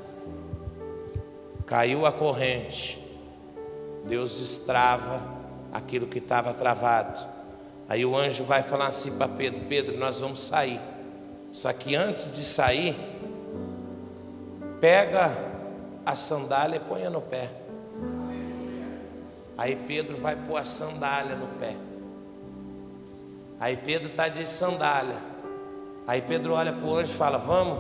[1.66, 2.98] Caiu a corrente,
[4.06, 5.21] Deus destrava
[5.71, 7.19] aquilo que estava travado.
[7.90, 10.80] Aí o anjo vai falar assim para Pedro: Pedro, nós vamos sair.
[11.52, 12.96] Só que antes de sair,
[14.80, 15.36] pega
[16.06, 17.67] a sandália e põe no pé.
[19.58, 21.76] Aí Pedro vai pôr a sandália no pé.
[23.60, 25.18] Aí Pedro está de sandália.
[26.06, 27.80] Aí Pedro olha para o anjo e fala: Vamos?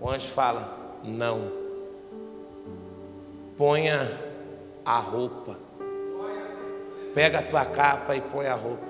[0.00, 1.52] O anjo fala: Não.
[3.58, 4.10] Ponha
[4.84, 5.58] a roupa.
[7.14, 8.86] Pega a tua capa e põe a roupa.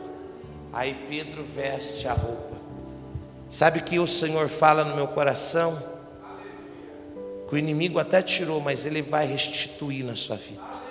[0.73, 2.55] Aí Pedro veste a roupa.
[3.49, 5.81] Sabe que o Senhor fala no meu coração?
[7.49, 10.86] Que o inimigo até tirou, mas ele vai restituir na sua vida.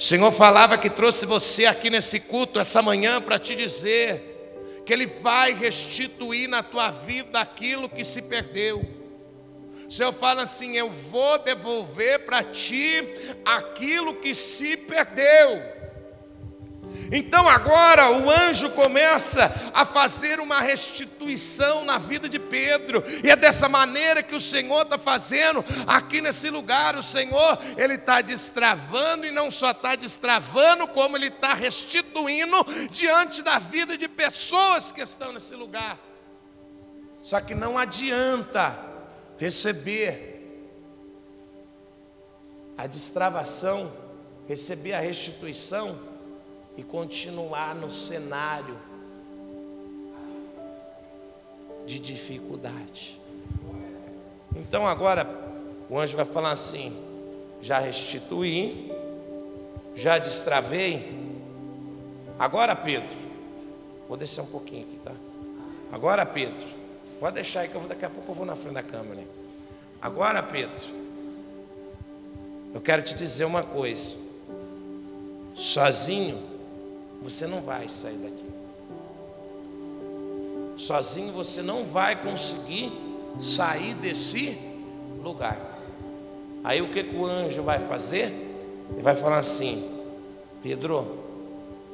[0.00, 4.94] O Senhor falava que trouxe você aqui nesse culto essa manhã para te dizer que
[4.94, 8.80] Ele vai restituir na tua vida aquilo que se perdeu.
[9.86, 13.06] O Senhor fala assim: Eu vou devolver para ti
[13.44, 15.62] aquilo que se perdeu.
[17.12, 23.36] Então agora o anjo começa a fazer uma restituição na vida de Pedro, e é
[23.36, 26.96] dessa maneira que o Senhor está fazendo aqui nesse lugar.
[26.96, 32.56] O Senhor, Ele está destravando, e não só está destravando, como Ele está restituindo
[32.90, 35.98] diante da vida de pessoas que estão nesse lugar.
[37.22, 38.78] Só que não adianta
[39.36, 40.28] receber
[42.78, 43.92] a destravação,
[44.48, 46.09] receber a restituição
[46.76, 48.76] e continuar no cenário
[51.86, 53.20] de dificuldade.
[54.54, 55.28] Então agora
[55.88, 56.96] o anjo vai falar assim:
[57.60, 58.90] já restituí,
[59.94, 61.18] já destravei.
[62.38, 63.16] Agora, Pedro,
[64.08, 65.12] vou descer um pouquinho aqui, tá?
[65.92, 66.66] Agora, Pedro,
[67.18, 69.22] pode deixar aí que eu vou, daqui a pouco eu vou na frente da câmera.
[70.00, 70.86] Agora, Pedro,
[72.72, 74.18] eu quero te dizer uma coisa.
[75.54, 76.49] Sozinho
[77.22, 78.44] você não vai sair daqui.
[80.76, 82.92] Sozinho você não vai conseguir
[83.38, 84.58] sair desse
[85.22, 85.78] lugar.
[86.64, 88.26] Aí o que, que o anjo vai fazer?
[88.90, 89.88] Ele vai falar assim:
[90.62, 91.18] Pedro,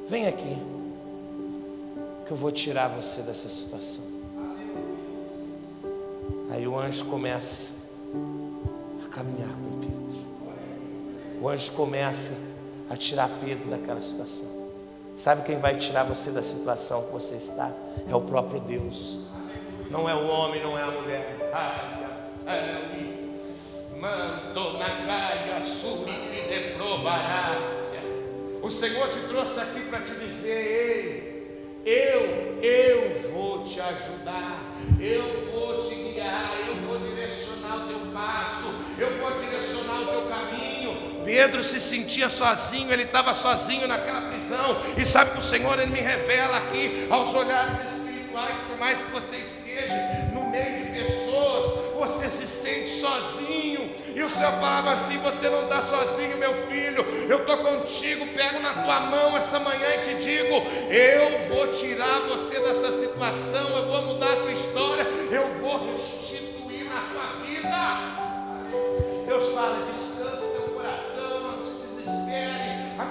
[0.09, 0.57] vem aqui,
[2.25, 4.03] que eu vou tirar você dessa situação.
[6.49, 7.71] Aí o anjo começa
[9.05, 10.27] a caminhar com Pedro.
[11.41, 12.33] O anjo começa
[12.89, 14.56] a tirar Pedro daquela situação.
[15.17, 17.71] Sabe quem vai tirar você da situação que você está?
[18.07, 19.17] É o próprio Deus.
[19.89, 21.35] Não é o homem, não é a mulher.
[28.61, 35.51] O Senhor te trouxe aqui para te dizer: Ei, eu, eu vou te ajudar, eu
[35.51, 38.67] vou te guiar, eu vou direcionar o teu passo,
[38.99, 40.76] eu vou direcionar o teu caminho.
[41.27, 44.81] Pedro se sentia sozinho, ele estava sozinho naquela prisão.
[44.97, 49.11] E sabe que o Senhor ele me revela aqui aos olhares espirituais, por mais que
[49.11, 49.93] você esteja
[50.33, 51.65] no meio de pessoas,
[51.97, 53.93] você se sente sozinho.
[54.15, 57.05] E o Senhor falava assim: Você não está sozinho, meu filho.
[57.27, 60.55] Eu estou contigo, pego na tua mão essa manhã e te digo:
[60.89, 66.85] Eu vou tirar você dessa situação, eu vou mudar a tua história, eu vou restituir
[66.85, 68.27] na tua vida.
[69.27, 70.16] Deus fala, descansa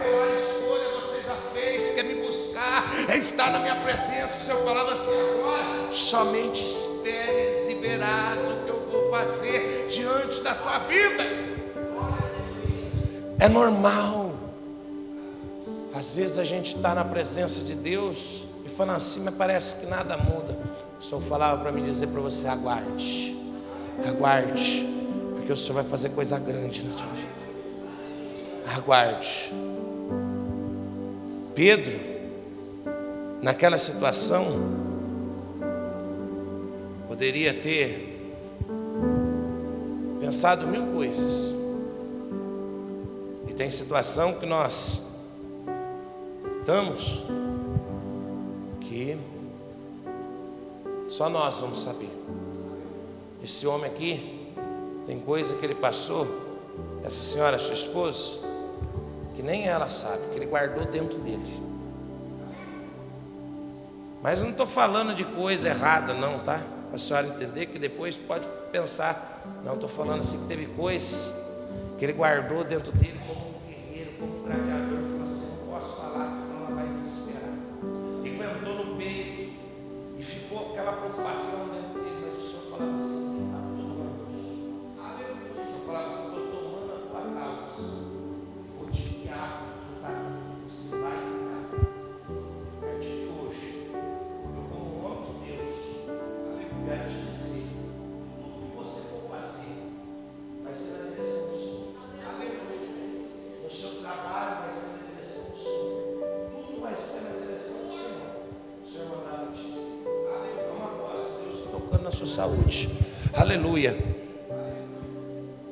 [0.07, 4.37] melhor escolha você já fez, quer me buscar, é estar na minha presença.
[4.37, 10.41] O Senhor falava assim agora, somente esperes e verás o que eu vou fazer diante
[10.43, 11.25] da tua vida.
[13.39, 14.35] É normal.
[15.95, 19.87] Às vezes a gente está na presença de Deus e fala assim, mas parece que
[19.87, 20.59] nada muda.
[20.99, 23.39] O Senhor falava para me dizer para você: aguarde,
[24.07, 24.87] aguarde,
[25.35, 27.37] porque o Senhor vai fazer coisa grande na tua vida.
[28.77, 29.53] Aguarde.
[31.57, 31.99] Pedro,
[33.41, 34.45] naquela situação,
[37.09, 38.31] poderia ter
[40.21, 41.57] pensado mil coisas.
[43.49, 45.01] E tem situação que nós
[46.59, 47.23] estamos
[48.83, 49.17] que
[51.09, 52.11] só nós vamos saber.
[53.43, 54.53] Esse homem aqui
[55.07, 56.27] tem coisa que ele passou,
[57.03, 58.46] essa senhora, sua esposa,
[59.37, 61.43] que nem ela sabe, que ele guardou dentro dele.
[64.23, 66.59] Mas não estou falando de coisa errada, não, tá?
[66.87, 69.43] Para a senhora entender que depois pode pensar.
[69.63, 71.35] Não, estou falando assim que teve coisas
[71.99, 74.96] que ele guardou dentro dele como um guerreiro, como um gladiador.
[112.37, 112.91] Saúde.
[113.33, 113.97] Aleluia.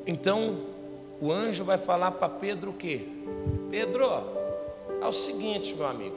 [0.07, 0.57] Então,
[1.21, 3.07] o anjo vai falar para Pedro o quê?
[3.69, 4.05] Pedro,
[4.99, 6.15] é o seguinte, meu amigo.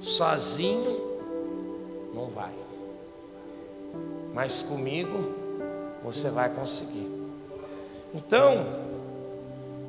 [0.00, 1.18] Sozinho
[2.14, 2.52] não vai.
[4.32, 5.34] Mas comigo
[6.04, 7.10] você vai conseguir.
[8.14, 8.64] Então,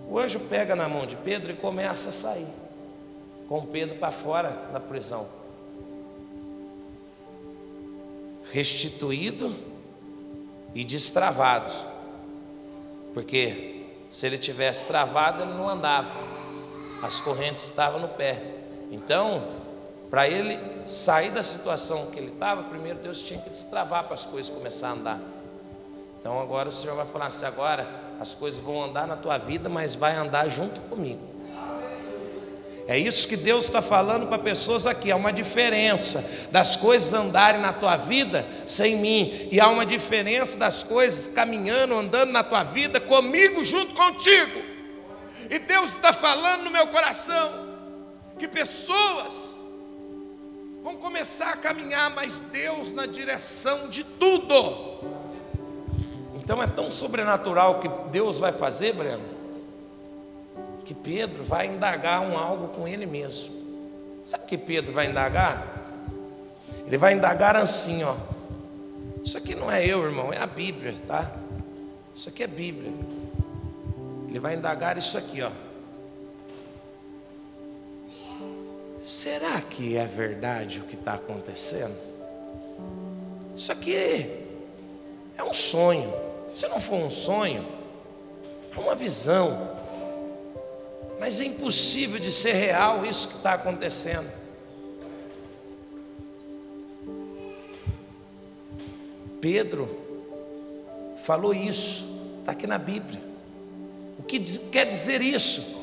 [0.09, 2.47] o anjo pega na mão de Pedro e começa a sair,
[3.47, 5.36] com Pedro para fora da prisão.
[8.57, 9.55] Restituído
[10.73, 11.71] e destravado,
[13.13, 16.09] porque se ele tivesse travado, ele não andava,
[17.03, 18.41] as correntes estavam no pé.
[18.91, 19.47] Então,
[20.09, 24.25] para ele sair da situação que ele estava, primeiro Deus tinha que destravar para as
[24.25, 25.21] coisas começar a andar.
[26.19, 27.87] Então agora o Senhor vai falar assim: agora
[28.19, 31.21] as coisas vão andar na tua vida, mas vai andar junto comigo.
[32.87, 35.11] É isso que Deus está falando para pessoas aqui.
[35.11, 40.57] Há uma diferença das coisas andarem na tua vida sem mim, e há uma diferença
[40.57, 44.61] das coisas caminhando, andando na tua vida comigo, junto contigo.
[45.49, 47.67] E Deus está falando no meu coração
[48.39, 49.65] que pessoas
[50.81, 55.17] vão começar a caminhar, mas Deus na direção de tudo.
[56.35, 59.36] Então é tão sobrenatural que Deus vai fazer, Breno,
[60.87, 63.53] que Pedro vai indagar um algo com ele mesmo.
[64.23, 65.83] Sabe o que Pedro vai indagar?
[66.85, 68.15] Ele vai indagar assim, ó.
[69.21, 71.29] Isso aqui não é eu, irmão, é a Bíblia, tá?
[72.15, 72.89] Isso aqui é Bíblia.
[74.29, 75.51] Ele vai indagar isso aqui, ó.
[79.05, 81.97] Será que é verdade o que está acontecendo?
[83.53, 83.93] Isso aqui
[85.37, 86.13] é um sonho.
[86.55, 87.67] Se não for um sonho,
[88.73, 89.75] é uma visão.
[91.19, 94.31] Mas é impossível de ser real isso que está acontecendo.
[99.41, 99.89] Pedro
[101.23, 102.07] falou isso,
[102.39, 103.21] está aqui na Bíblia.
[104.17, 104.39] O que
[104.69, 105.77] quer dizer isso?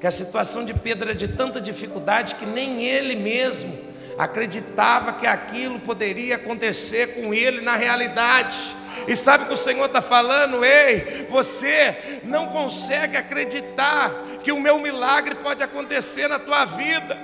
[0.00, 3.78] que a situação de Pedro era de tanta dificuldade que nem ele mesmo
[4.18, 8.74] acreditava que aquilo poderia acontecer com ele na realidade.
[9.06, 10.64] E sabe o que o Senhor está falando?
[10.64, 14.10] Ei, você não consegue acreditar
[14.42, 17.16] que o meu milagre pode acontecer na tua vida.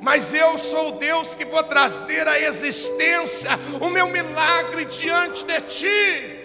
[0.00, 3.50] Mas eu sou Deus que vou trazer à existência
[3.80, 6.36] o meu milagre diante de ti.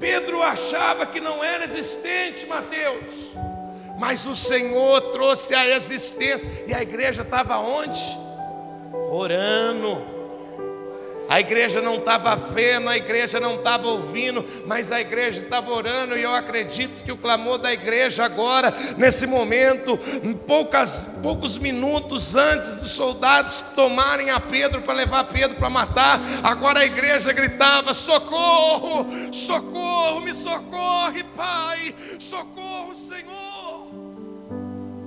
[0.00, 3.32] Pedro achava que não era existente, Mateus.
[3.98, 6.50] Mas o Senhor trouxe a existência.
[6.66, 8.00] E a igreja estava onde?
[9.10, 10.13] Orando.
[11.28, 16.16] A igreja não estava vendo, a igreja não estava ouvindo, mas a igreja estava orando,
[16.16, 19.98] e eu acredito que o clamor da igreja agora, nesse momento,
[20.46, 26.80] poucas, poucos minutos antes dos soldados tomarem a Pedro para levar Pedro para matar, agora
[26.80, 33.88] a igreja gritava: socorro, socorro, me socorre, Pai, socorro, Senhor.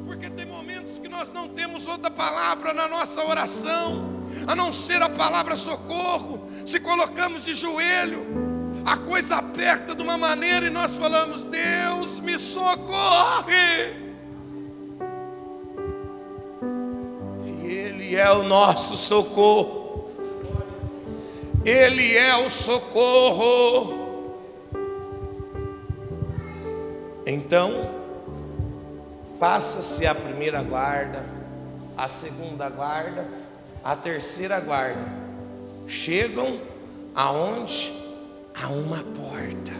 [0.05, 5.01] Porque tem momentos que nós não temos outra palavra na nossa oração a não ser
[5.01, 6.49] a palavra socorro.
[6.65, 8.25] Se colocamos de joelho,
[8.85, 13.93] a coisa aperta de uma maneira e nós falamos: Deus me socorre.
[17.45, 20.09] E Ele é o nosso socorro.
[21.65, 24.07] Ele é o socorro.
[27.25, 27.89] Então,
[29.37, 31.25] passa-se a primeira guarda,
[31.97, 33.27] a segunda guarda,
[33.83, 35.07] a terceira guarda.
[35.87, 36.59] Chegam
[37.15, 37.93] aonde?
[38.53, 39.73] A uma porta.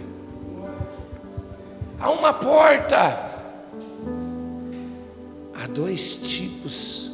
[2.00, 3.32] A uma porta.
[5.54, 7.12] Há dois tipos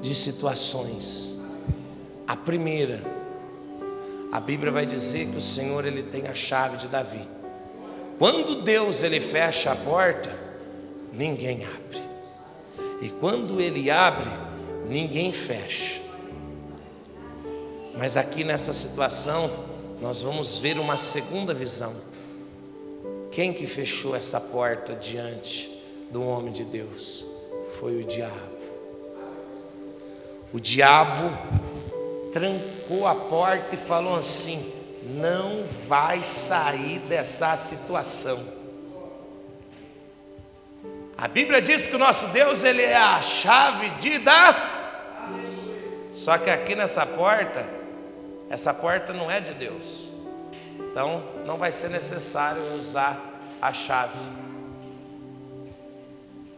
[0.00, 1.38] de situações.
[2.26, 3.02] A primeira,
[4.30, 7.28] a Bíblia vai dizer que o Senhor ele tem a chave de Davi.
[8.18, 10.30] Quando Deus ele fecha a porta,
[11.12, 12.02] ninguém abre.
[13.02, 14.30] E quando ele abre,
[14.88, 16.09] ninguém fecha.
[18.00, 19.50] Mas aqui nessa situação,
[20.00, 21.94] nós vamos ver uma segunda visão.
[23.30, 25.70] Quem que fechou essa porta diante
[26.10, 27.26] do homem de Deus?
[27.78, 28.56] Foi o diabo.
[30.50, 31.30] O diabo
[32.32, 34.72] trancou a porta e falou assim:
[35.04, 38.42] não vai sair dessa situação.
[41.18, 45.28] A Bíblia diz que o nosso Deus ele é a chave de dar.
[46.10, 47.78] Só que aqui nessa porta
[48.50, 50.12] essa porta não é de Deus.
[50.90, 53.16] Então, não vai ser necessário usar
[53.62, 54.18] a chave.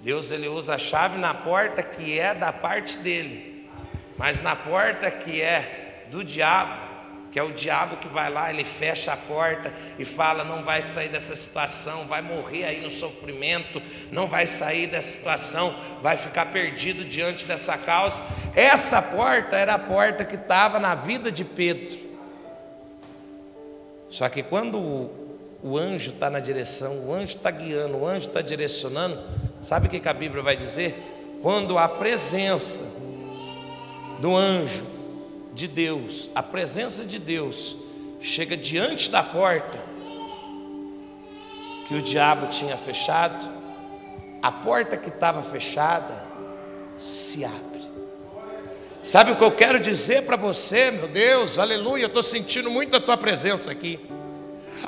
[0.00, 3.70] Deus ele usa a chave na porta que é da parte dele,
[4.16, 6.91] mas na porta que é do diabo,
[7.32, 10.82] que é o diabo que vai lá, ele fecha a porta e fala: não vai
[10.82, 13.80] sair dessa situação, vai morrer aí no sofrimento,
[14.10, 18.22] não vai sair dessa situação, vai ficar perdido diante dessa causa.
[18.54, 21.98] Essa porta era a porta que estava na vida de Pedro.
[24.10, 28.28] Só que quando o, o anjo está na direção, o anjo está guiando, o anjo
[28.28, 29.18] está direcionando,
[29.62, 30.94] sabe o que, que a Bíblia vai dizer?
[31.40, 32.84] Quando a presença
[34.20, 34.91] do anjo
[35.52, 37.76] de Deus, a presença de Deus,
[38.20, 39.78] chega diante da porta
[41.86, 43.44] que o diabo tinha fechado,
[44.40, 46.24] a porta que estava fechada
[46.96, 47.82] se abre.
[49.02, 52.96] Sabe o que eu quero dizer para você, meu Deus, aleluia, eu estou sentindo muito
[52.96, 53.98] a tua presença aqui.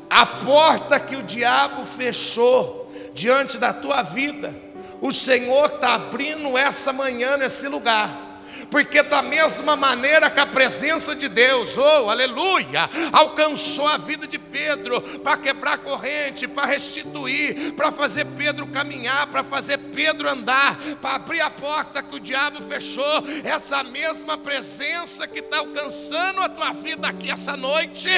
[0.08, 4.54] A porta que o diabo fechou diante da tua vida,
[5.00, 8.23] o Senhor está abrindo essa manhã nesse lugar
[8.70, 14.38] porque da mesma maneira que a presença de Deus, oh, aleluia, alcançou a vida de
[14.38, 21.16] Pedro para quebrar corrente, para restituir, para fazer Pedro caminhar, para fazer Pedro andar, para
[21.16, 26.72] abrir a porta que o diabo fechou, essa mesma presença que está alcançando a tua
[26.72, 28.08] vida aqui essa noite,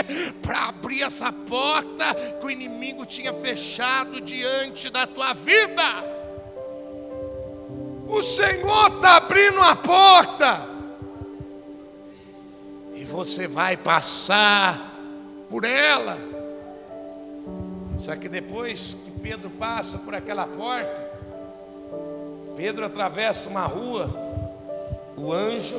[0.43, 6.26] para abrir essa porta que o inimigo tinha fechado diante da tua vida.
[8.09, 10.61] O Senhor está abrindo a porta.
[12.95, 14.95] E você vai passar
[15.51, 16.17] por ela.
[17.99, 21.03] Só que depois que Pedro passa por aquela porta,
[22.57, 24.11] Pedro atravessa uma rua,
[25.17, 25.77] o anjo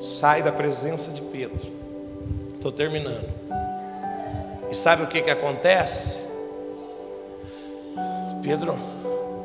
[0.00, 1.72] sai da presença de Pedro.
[2.54, 3.28] Estou terminando.
[4.70, 6.26] E sabe o que, que acontece?
[8.42, 8.76] Pedro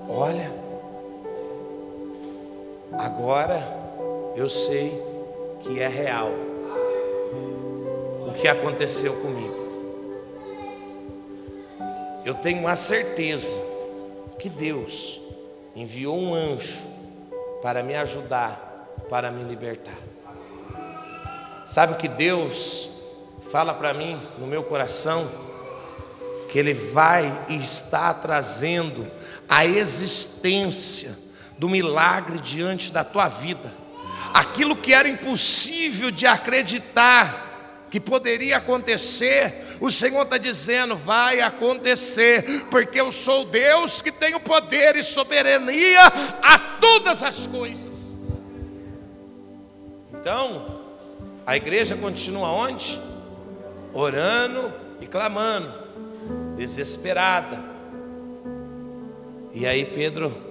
[0.10, 0.52] olha,
[2.92, 3.62] Agora
[4.36, 5.02] eu sei
[5.62, 6.32] que é real
[8.28, 9.60] o que aconteceu comigo.
[12.26, 13.62] Eu tenho a certeza
[14.38, 15.22] que Deus
[15.76, 16.80] enviou um anjo
[17.62, 19.98] para me ajudar, para me libertar.
[21.66, 22.90] Sabe o que Deus
[23.52, 25.30] fala para mim no meu coração?
[26.50, 29.06] Que Ele vai e está trazendo
[29.48, 31.29] a existência
[31.60, 33.72] do milagre diante da tua vida.
[34.34, 37.48] Aquilo que era impossível de acreditar
[37.92, 44.40] que poderia acontecer, o Senhor está dizendo: vai acontecer, porque eu sou Deus que tenho
[44.40, 46.06] poder e soberania
[46.42, 48.18] a todas as coisas.
[50.14, 50.80] Então,
[51.46, 53.00] a igreja continua onde?
[53.94, 55.74] Orando e clamando,
[56.56, 57.60] desesperada.
[59.52, 60.49] E aí Pedro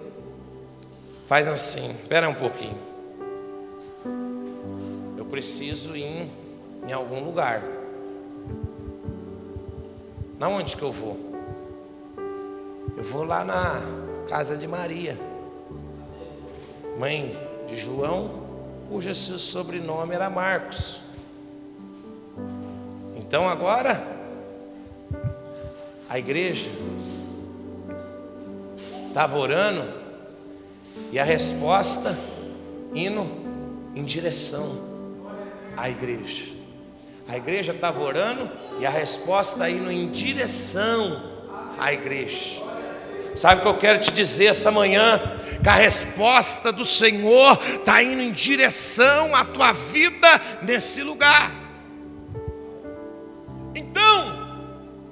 [1.28, 2.78] Faz assim, espera um pouquinho.
[5.14, 6.26] Eu preciso ir
[6.86, 7.62] em algum lugar.
[10.38, 11.18] Na onde que eu vou?
[12.96, 13.74] Eu vou lá na
[14.26, 15.18] casa de Maria,
[16.98, 18.30] mãe de João,
[18.88, 21.02] cujo seu sobrenome era Marcos.
[23.18, 24.02] Então agora
[26.08, 26.70] a igreja
[29.10, 30.07] estava orando
[31.10, 32.18] e a resposta
[32.94, 33.30] indo
[33.94, 34.78] em direção
[35.76, 36.52] à igreja.
[37.26, 38.50] A igreja estava orando
[38.80, 41.22] e a resposta indo em direção
[41.78, 42.62] à igreja.
[43.34, 45.20] Sabe o que eu quero te dizer essa manhã?
[45.62, 51.52] Que a resposta do Senhor está indo em direção à tua vida nesse lugar.
[53.74, 54.48] Então,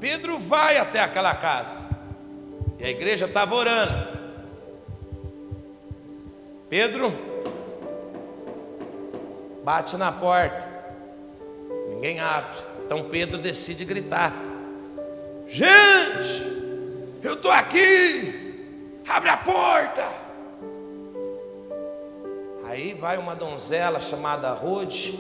[0.01, 1.89] Pedro vai até aquela casa,
[2.79, 4.16] e a igreja estava orando.
[6.69, 7.13] Pedro
[9.63, 10.67] bate na porta,
[11.89, 12.57] ninguém abre.
[12.85, 14.33] Então Pedro decide gritar:
[15.47, 16.43] Gente,
[17.23, 20.05] eu estou aqui, abre a porta.
[22.65, 25.17] Aí vai uma donzela chamada Rode.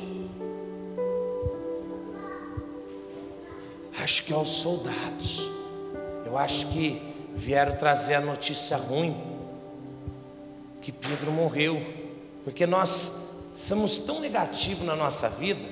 [4.02, 5.48] Acho que é os soldados.
[6.24, 9.35] Eu acho que vieram trazer a notícia ruim
[10.86, 11.84] que Pedro morreu,
[12.44, 13.26] porque nós
[13.56, 15.68] somos tão negativos na nossa vida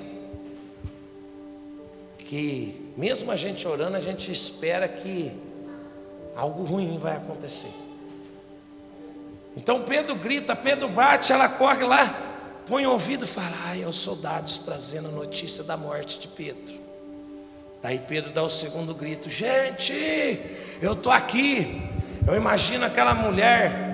[2.17, 5.31] que mesmo a gente orando, a gente espera que
[6.35, 7.71] algo ruim vai acontecer.
[9.55, 13.87] Então Pedro grita, Pedro bate, ela corre lá, põe o ouvido e fala: Ai, é
[13.87, 16.75] os soldados trazendo a notícia da morte de Pedro.
[17.81, 19.93] Daí Pedro dá o segundo grito: Gente,
[20.81, 21.81] eu estou aqui.
[22.27, 23.84] Eu imagino aquela mulher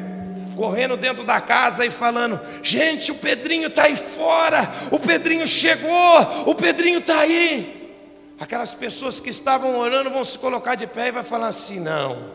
[0.61, 6.21] correndo dentro da casa e falando: Gente, o Pedrinho está aí fora, o Pedrinho chegou,
[6.45, 7.97] o Pedrinho está aí.
[8.39, 12.33] Aquelas pessoas que estavam orando vão se colocar de pé e vai falar assim: Não,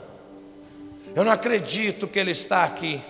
[1.14, 3.00] eu não acredito que ele está aqui.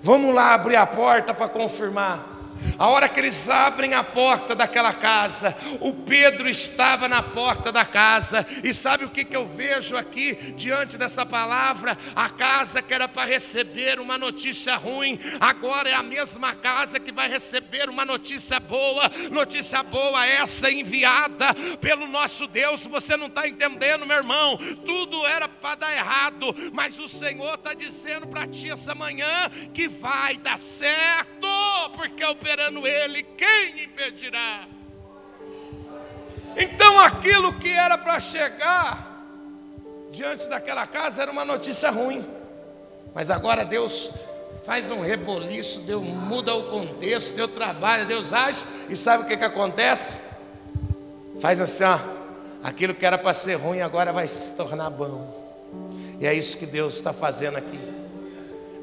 [0.00, 2.29] Vamos lá abrir a porta para confirmar.
[2.78, 7.84] A hora que eles abrem a porta daquela casa, o Pedro estava na porta da
[7.84, 11.96] casa, e sabe o que, que eu vejo aqui diante dessa palavra?
[12.14, 17.12] A casa que era para receber uma notícia ruim, agora é a mesma casa que
[17.12, 22.86] vai receber uma notícia boa, notícia boa essa enviada pelo nosso Deus.
[22.86, 24.56] Você não está entendendo, meu irmão?
[24.86, 29.88] Tudo era para dar errado, mas o Senhor está dizendo para ti essa manhã que
[29.88, 31.48] vai dar certo,
[31.94, 34.66] porque o esperando Ele, quem impedirá?
[36.56, 39.24] Então aquilo que era para chegar
[40.10, 42.26] diante daquela casa era uma notícia ruim,
[43.14, 44.10] mas agora Deus
[44.66, 49.36] faz um reboliço, Deus muda o contexto, Deus trabalha, Deus age, e sabe o que,
[49.36, 50.22] que acontece?
[51.40, 52.00] Faz assim, ó,
[52.64, 56.66] aquilo que era para ser ruim agora vai se tornar bom, e é isso que
[56.66, 57.78] Deus está fazendo aqui.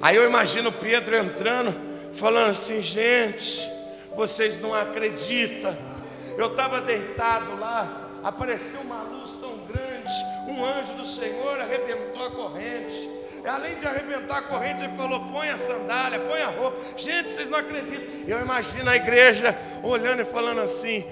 [0.01, 1.86] Aí eu imagino Pedro entrando
[2.17, 3.69] falando assim: gente,
[4.15, 5.75] vocês não acreditam.
[6.37, 10.13] Eu estava deitado lá, apareceu uma luz tão grande,
[10.47, 13.16] um anjo do Senhor arrebentou a corrente.
[13.47, 16.77] Além de arrebentar a corrente, ele falou: põe a sandália, põe a roupa.
[16.97, 18.05] Gente, vocês não acreditam.
[18.27, 21.05] Eu imagino a igreja olhando e falando assim: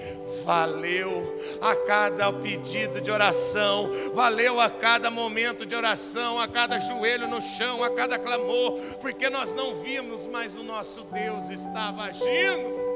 [0.44, 7.26] valeu a cada pedido de oração, valeu a cada momento de oração, a cada joelho
[7.26, 12.86] no chão, a cada clamor, porque nós não vimos, mas o nosso Deus estava agindo.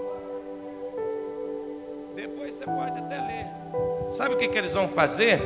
[2.14, 4.10] Depois você pode até ler.
[4.10, 5.40] Sabe o que, que eles vão fazer?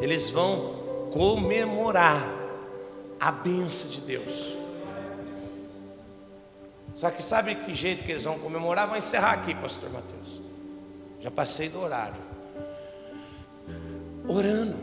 [0.00, 2.39] Eles vão comemorar
[3.20, 4.56] a benção de Deus.
[6.94, 8.88] Só que sabe que jeito que eles vão comemorar?
[8.88, 10.40] Vou encerrar aqui, pastor Mateus.
[11.20, 12.20] Já passei do horário.
[14.26, 14.78] Orando.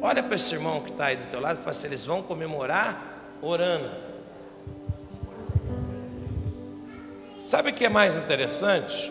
[0.00, 2.22] Olha para esse irmão que está aí do teu lado e fala assim: eles vão
[2.22, 3.90] comemorar orando.
[7.42, 9.10] Sabe o que é mais interessante?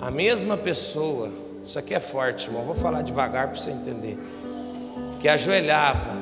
[0.00, 1.30] A mesma pessoa,
[1.62, 4.16] isso aqui é forte, irmão, vou falar devagar para você entender
[5.20, 6.16] que ajoelhava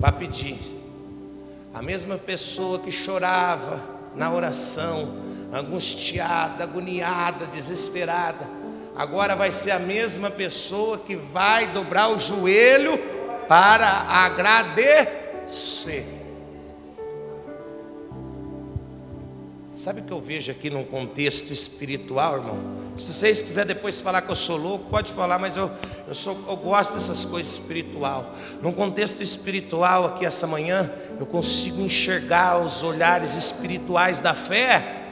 [0.00, 0.58] para pedir,
[1.72, 3.80] a mesma pessoa que chorava
[4.14, 5.14] na oração,
[5.52, 8.48] angustiada, agoniada, desesperada,
[8.96, 12.98] agora vai ser a mesma pessoa que vai dobrar o joelho
[13.48, 14.60] para agradecer.
[19.80, 22.58] Sabe o que eu vejo aqui num contexto espiritual, irmão?
[22.98, 25.70] Se vocês quiserem depois falar que eu sou louco, pode falar, mas eu,
[26.06, 28.30] eu, sou, eu gosto dessas coisas espiritual.
[28.60, 35.06] Num contexto espiritual aqui essa manhã, eu consigo enxergar os olhares espirituais da fé,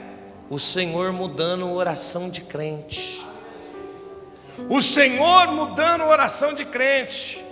[0.50, 3.26] o Senhor mudando oração de crente.
[4.68, 7.42] O Senhor mudando oração de crente.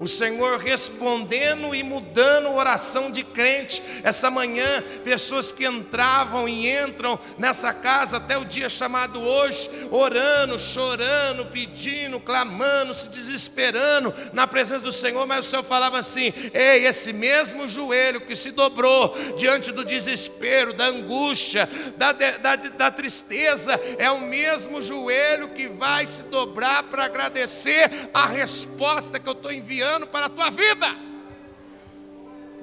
[0.00, 3.80] O Senhor respondendo e mudando oração de crente.
[4.02, 10.58] Essa manhã, pessoas que entravam e entram nessa casa até o dia chamado hoje, orando,
[10.58, 16.86] chorando, pedindo, clamando, se desesperando na presença do Senhor, mas o Senhor falava assim: Ei,
[16.86, 23.78] esse mesmo joelho que se dobrou diante do desespero, da angústia, da, da, da tristeza,
[23.96, 29.52] é o mesmo joelho que vai se dobrar para agradecer a resposta que eu estou
[29.52, 30.86] enviando enviando para a tua vida.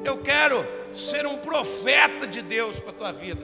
[0.04, 0.66] Eu quero
[0.96, 3.44] ser um profeta de Deus para a tua vida.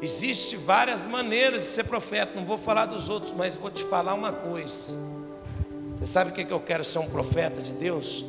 [0.00, 4.14] Existem várias maneiras de ser profeta, não vou falar dos outros, mas vou te falar
[4.14, 4.96] uma coisa.
[5.96, 8.24] Você sabe o que, é que eu quero ser um profeta de Deus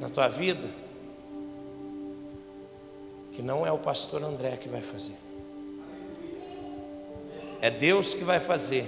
[0.00, 0.66] na tua vida?
[3.32, 5.16] Que não é o pastor André que vai fazer,
[7.60, 8.86] é Deus que vai fazer,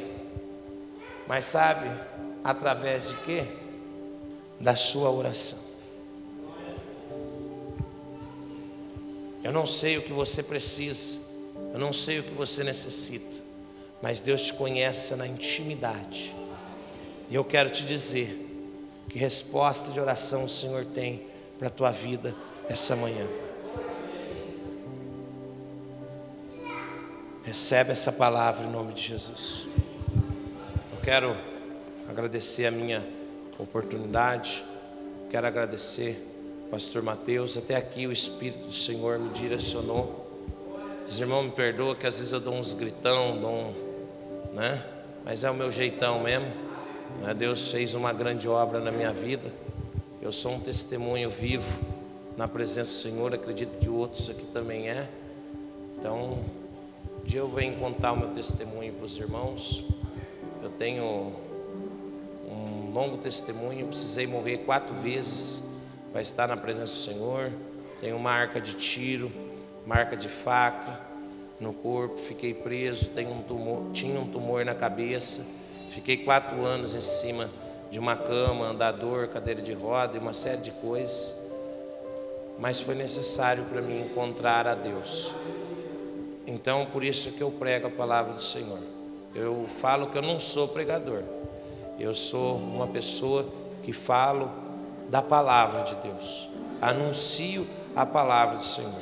[1.27, 1.89] mas sabe,
[2.47, 3.45] Através de quê?
[4.61, 5.59] Da sua oração.
[9.43, 11.19] Eu não sei o que você precisa,
[11.73, 13.43] eu não sei o que você necessita,
[14.01, 16.37] mas Deus te conhece na intimidade.
[17.29, 18.49] E eu quero te dizer
[19.09, 21.27] que resposta de oração o Senhor tem
[21.59, 22.33] para a tua vida
[22.69, 23.27] essa manhã.
[27.43, 29.67] Recebe essa palavra em nome de Jesus.
[30.93, 31.56] Eu quero
[32.09, 33.07] agradecer a minha
[33.59, 34.65] oportunidade.
[35.31, 36.25] Quero agradecer,
[36.71, 37.57] Pastor Mateus.
[37.57, 40.25] Até aqui o Espírito do Senhor me direcionou.
[41.07, 43.75] Os irmãos me perdoam que às vezes eu dou uns gritão, dou um,
[44.55, 44.85] né?
[45.25, 46.47] Mas é o meu jeitão mesmo.
[47.23, 47.35] Né?
[47.35, 49.53] Deus fez uma grande obra na minha vida.
[50.21, 51.81] Eu sou um testemunho vivo
[52.37, 53.35] na presença do Senhor.
[53.35, 55.09] Acredito que outros aqui também é.
[55.99, 56.39] Então,
[57.23, 59.85] um dia eu venho contar o meu testemunho para os irmãos.
[60.63, 61.33] Eu tenho
[62.97, 63.89] longo testemunho.
[63.89, 65.63] Precisei morrer quatro vezes
[66.11, 67.53] para estar na presença do Senhor.
[68.01, 69.31] Tenho marca de tiro,
[69.87, 70.99] marca de faca
[71.61, 72.17] no corpo.
[72.17, 73.11] Fiquei preso.
[73.11, 75.47] Tenho um tumor, tinha um tumor na cabeça.
[75.91, 77.51] Fiquei quatro anos em cima
[77.91, 81.37] de uma cama, andador, cadeira de roda e uma série de coisas.
[82.59, 85.35] Mas foi necessário para mim encontrar a Deus.
[86.47, 88.79] Então, por isso que eu prego a palavra do Senhor.
[89.35, 91.23] Eu falo que eu não sou pregador.
[91.99, 93.47] Eu sou uma pessoa
[93.83, 94.51] que falo
[95.09, 96.49] da palavra de Deus.
[96.81, 98.93] Anuncio a palavra do Senhor.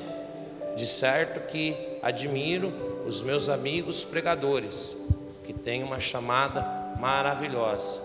[0.76, 2.72] De certo que admiro
[3.04, 4.96] os meus amigos pregadores,
[5.42, 6.64] que têm uma chamada
[7.00, 8.00] maravilhosa.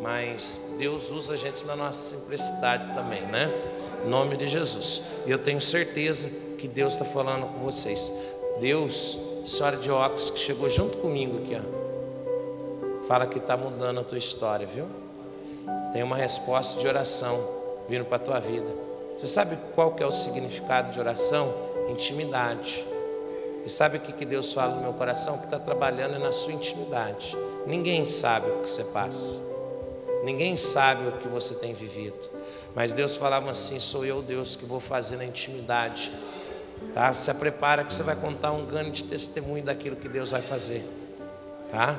[0.00, 3.52] Mas Deus usa a gente na nossa simplicidade também, né?
[4.04, 5.02] Em nome de Jesus.
[5.26, 6.28] E eu tenho certeza
[6.58, 8.10] que Deus está falando com vocês.
[8.60, 11.81] Deus, senhora de óculos que chegou junto comigo aqui, ó.
[13.06, 14.86] Fala que está mudando a tua história, viu?
[15.92, 17.38] Tem uma resposta de oração
[17.88, 18.66] vindo para a tua vida.
[19.16, 21.52] Você sabe qual que é o significado de oração?
[21.90, 22.86] Intimidade.
[23.64, 25.38] E sabe o que, que Deus fala no meu coração?
[25.38, 27.36] Que está trabalhando é na sua intimidade.
[27.66, 29.40] Ninguém sabe o que você passa.
[30.24, 32.30] Ninguém sabe o que você tem vivido.
[32.74, 36.12] Mas Deus falava assim: sou eu, Deus, que vou fazer na intimidade.
[36.94, 37.12] Tá?
[37.14, 40.84] Se prepara que você vai contar um grande testemunho daquilo que Deus vai fazer.
[41.72, 41.98] Tá?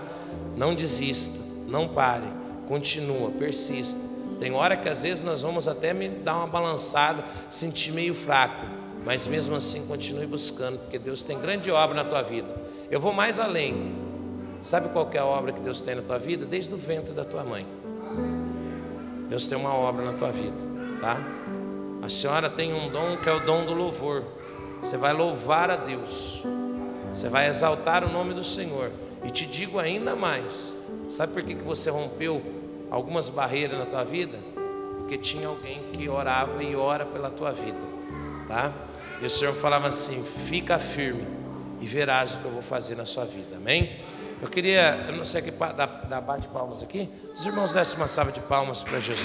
[0.55, 1.35] Não desista,
[1.67, 2.27] não pare,
[2.67, 3.99] continua, persista.
[4.39, 8.67] Tem hora que às vezes nós vamos até me dar uma balançada, sentir meio fraco,
[9.03, 12.47] mas mesmo assim continue buscando, porque Deus tem grande obra na tua vida.
[12.91, 13.95] Eu vou mais além.
[14.61, 16.45] Sabe qual é a obra que Deus tem na tua vida?
[16.45, 17.65] Desde o ventre da tua mãe.
[19.27, 20.55] Deus tem uma obra na tua vida,
[21.01, 21.17] tá?
[22.03, 24.23] A senhora tem um dom que é o dom do louvor.
[24.79, 26.43] Você vai louvar a Deus.
[27.11, 28.91] Você vai exaltar o nome do Senhor.
[29.23, 30.75] E te digo ainda mais.
[31.09, 32.41] Sabe por que, que você rompeu
[32.89, 34.37] algumas barreiras na tua vida?
[34.97, 37.79] Porque tinha alguém que orava e ora pela tua vida,
[38.47, 38.71] tá?
[39.21, 41.25] E o Senhor falava assim: fica firme
[41.81, 43.99] e verás o que eu vou fazer na sua vida, amém?
[44.41, 47.09] Eu queria, eu não sei que dá, dá bate palmas aqui.
[47.33, 49.21] Os irmãos dessem uma salva de palmas para Jesus.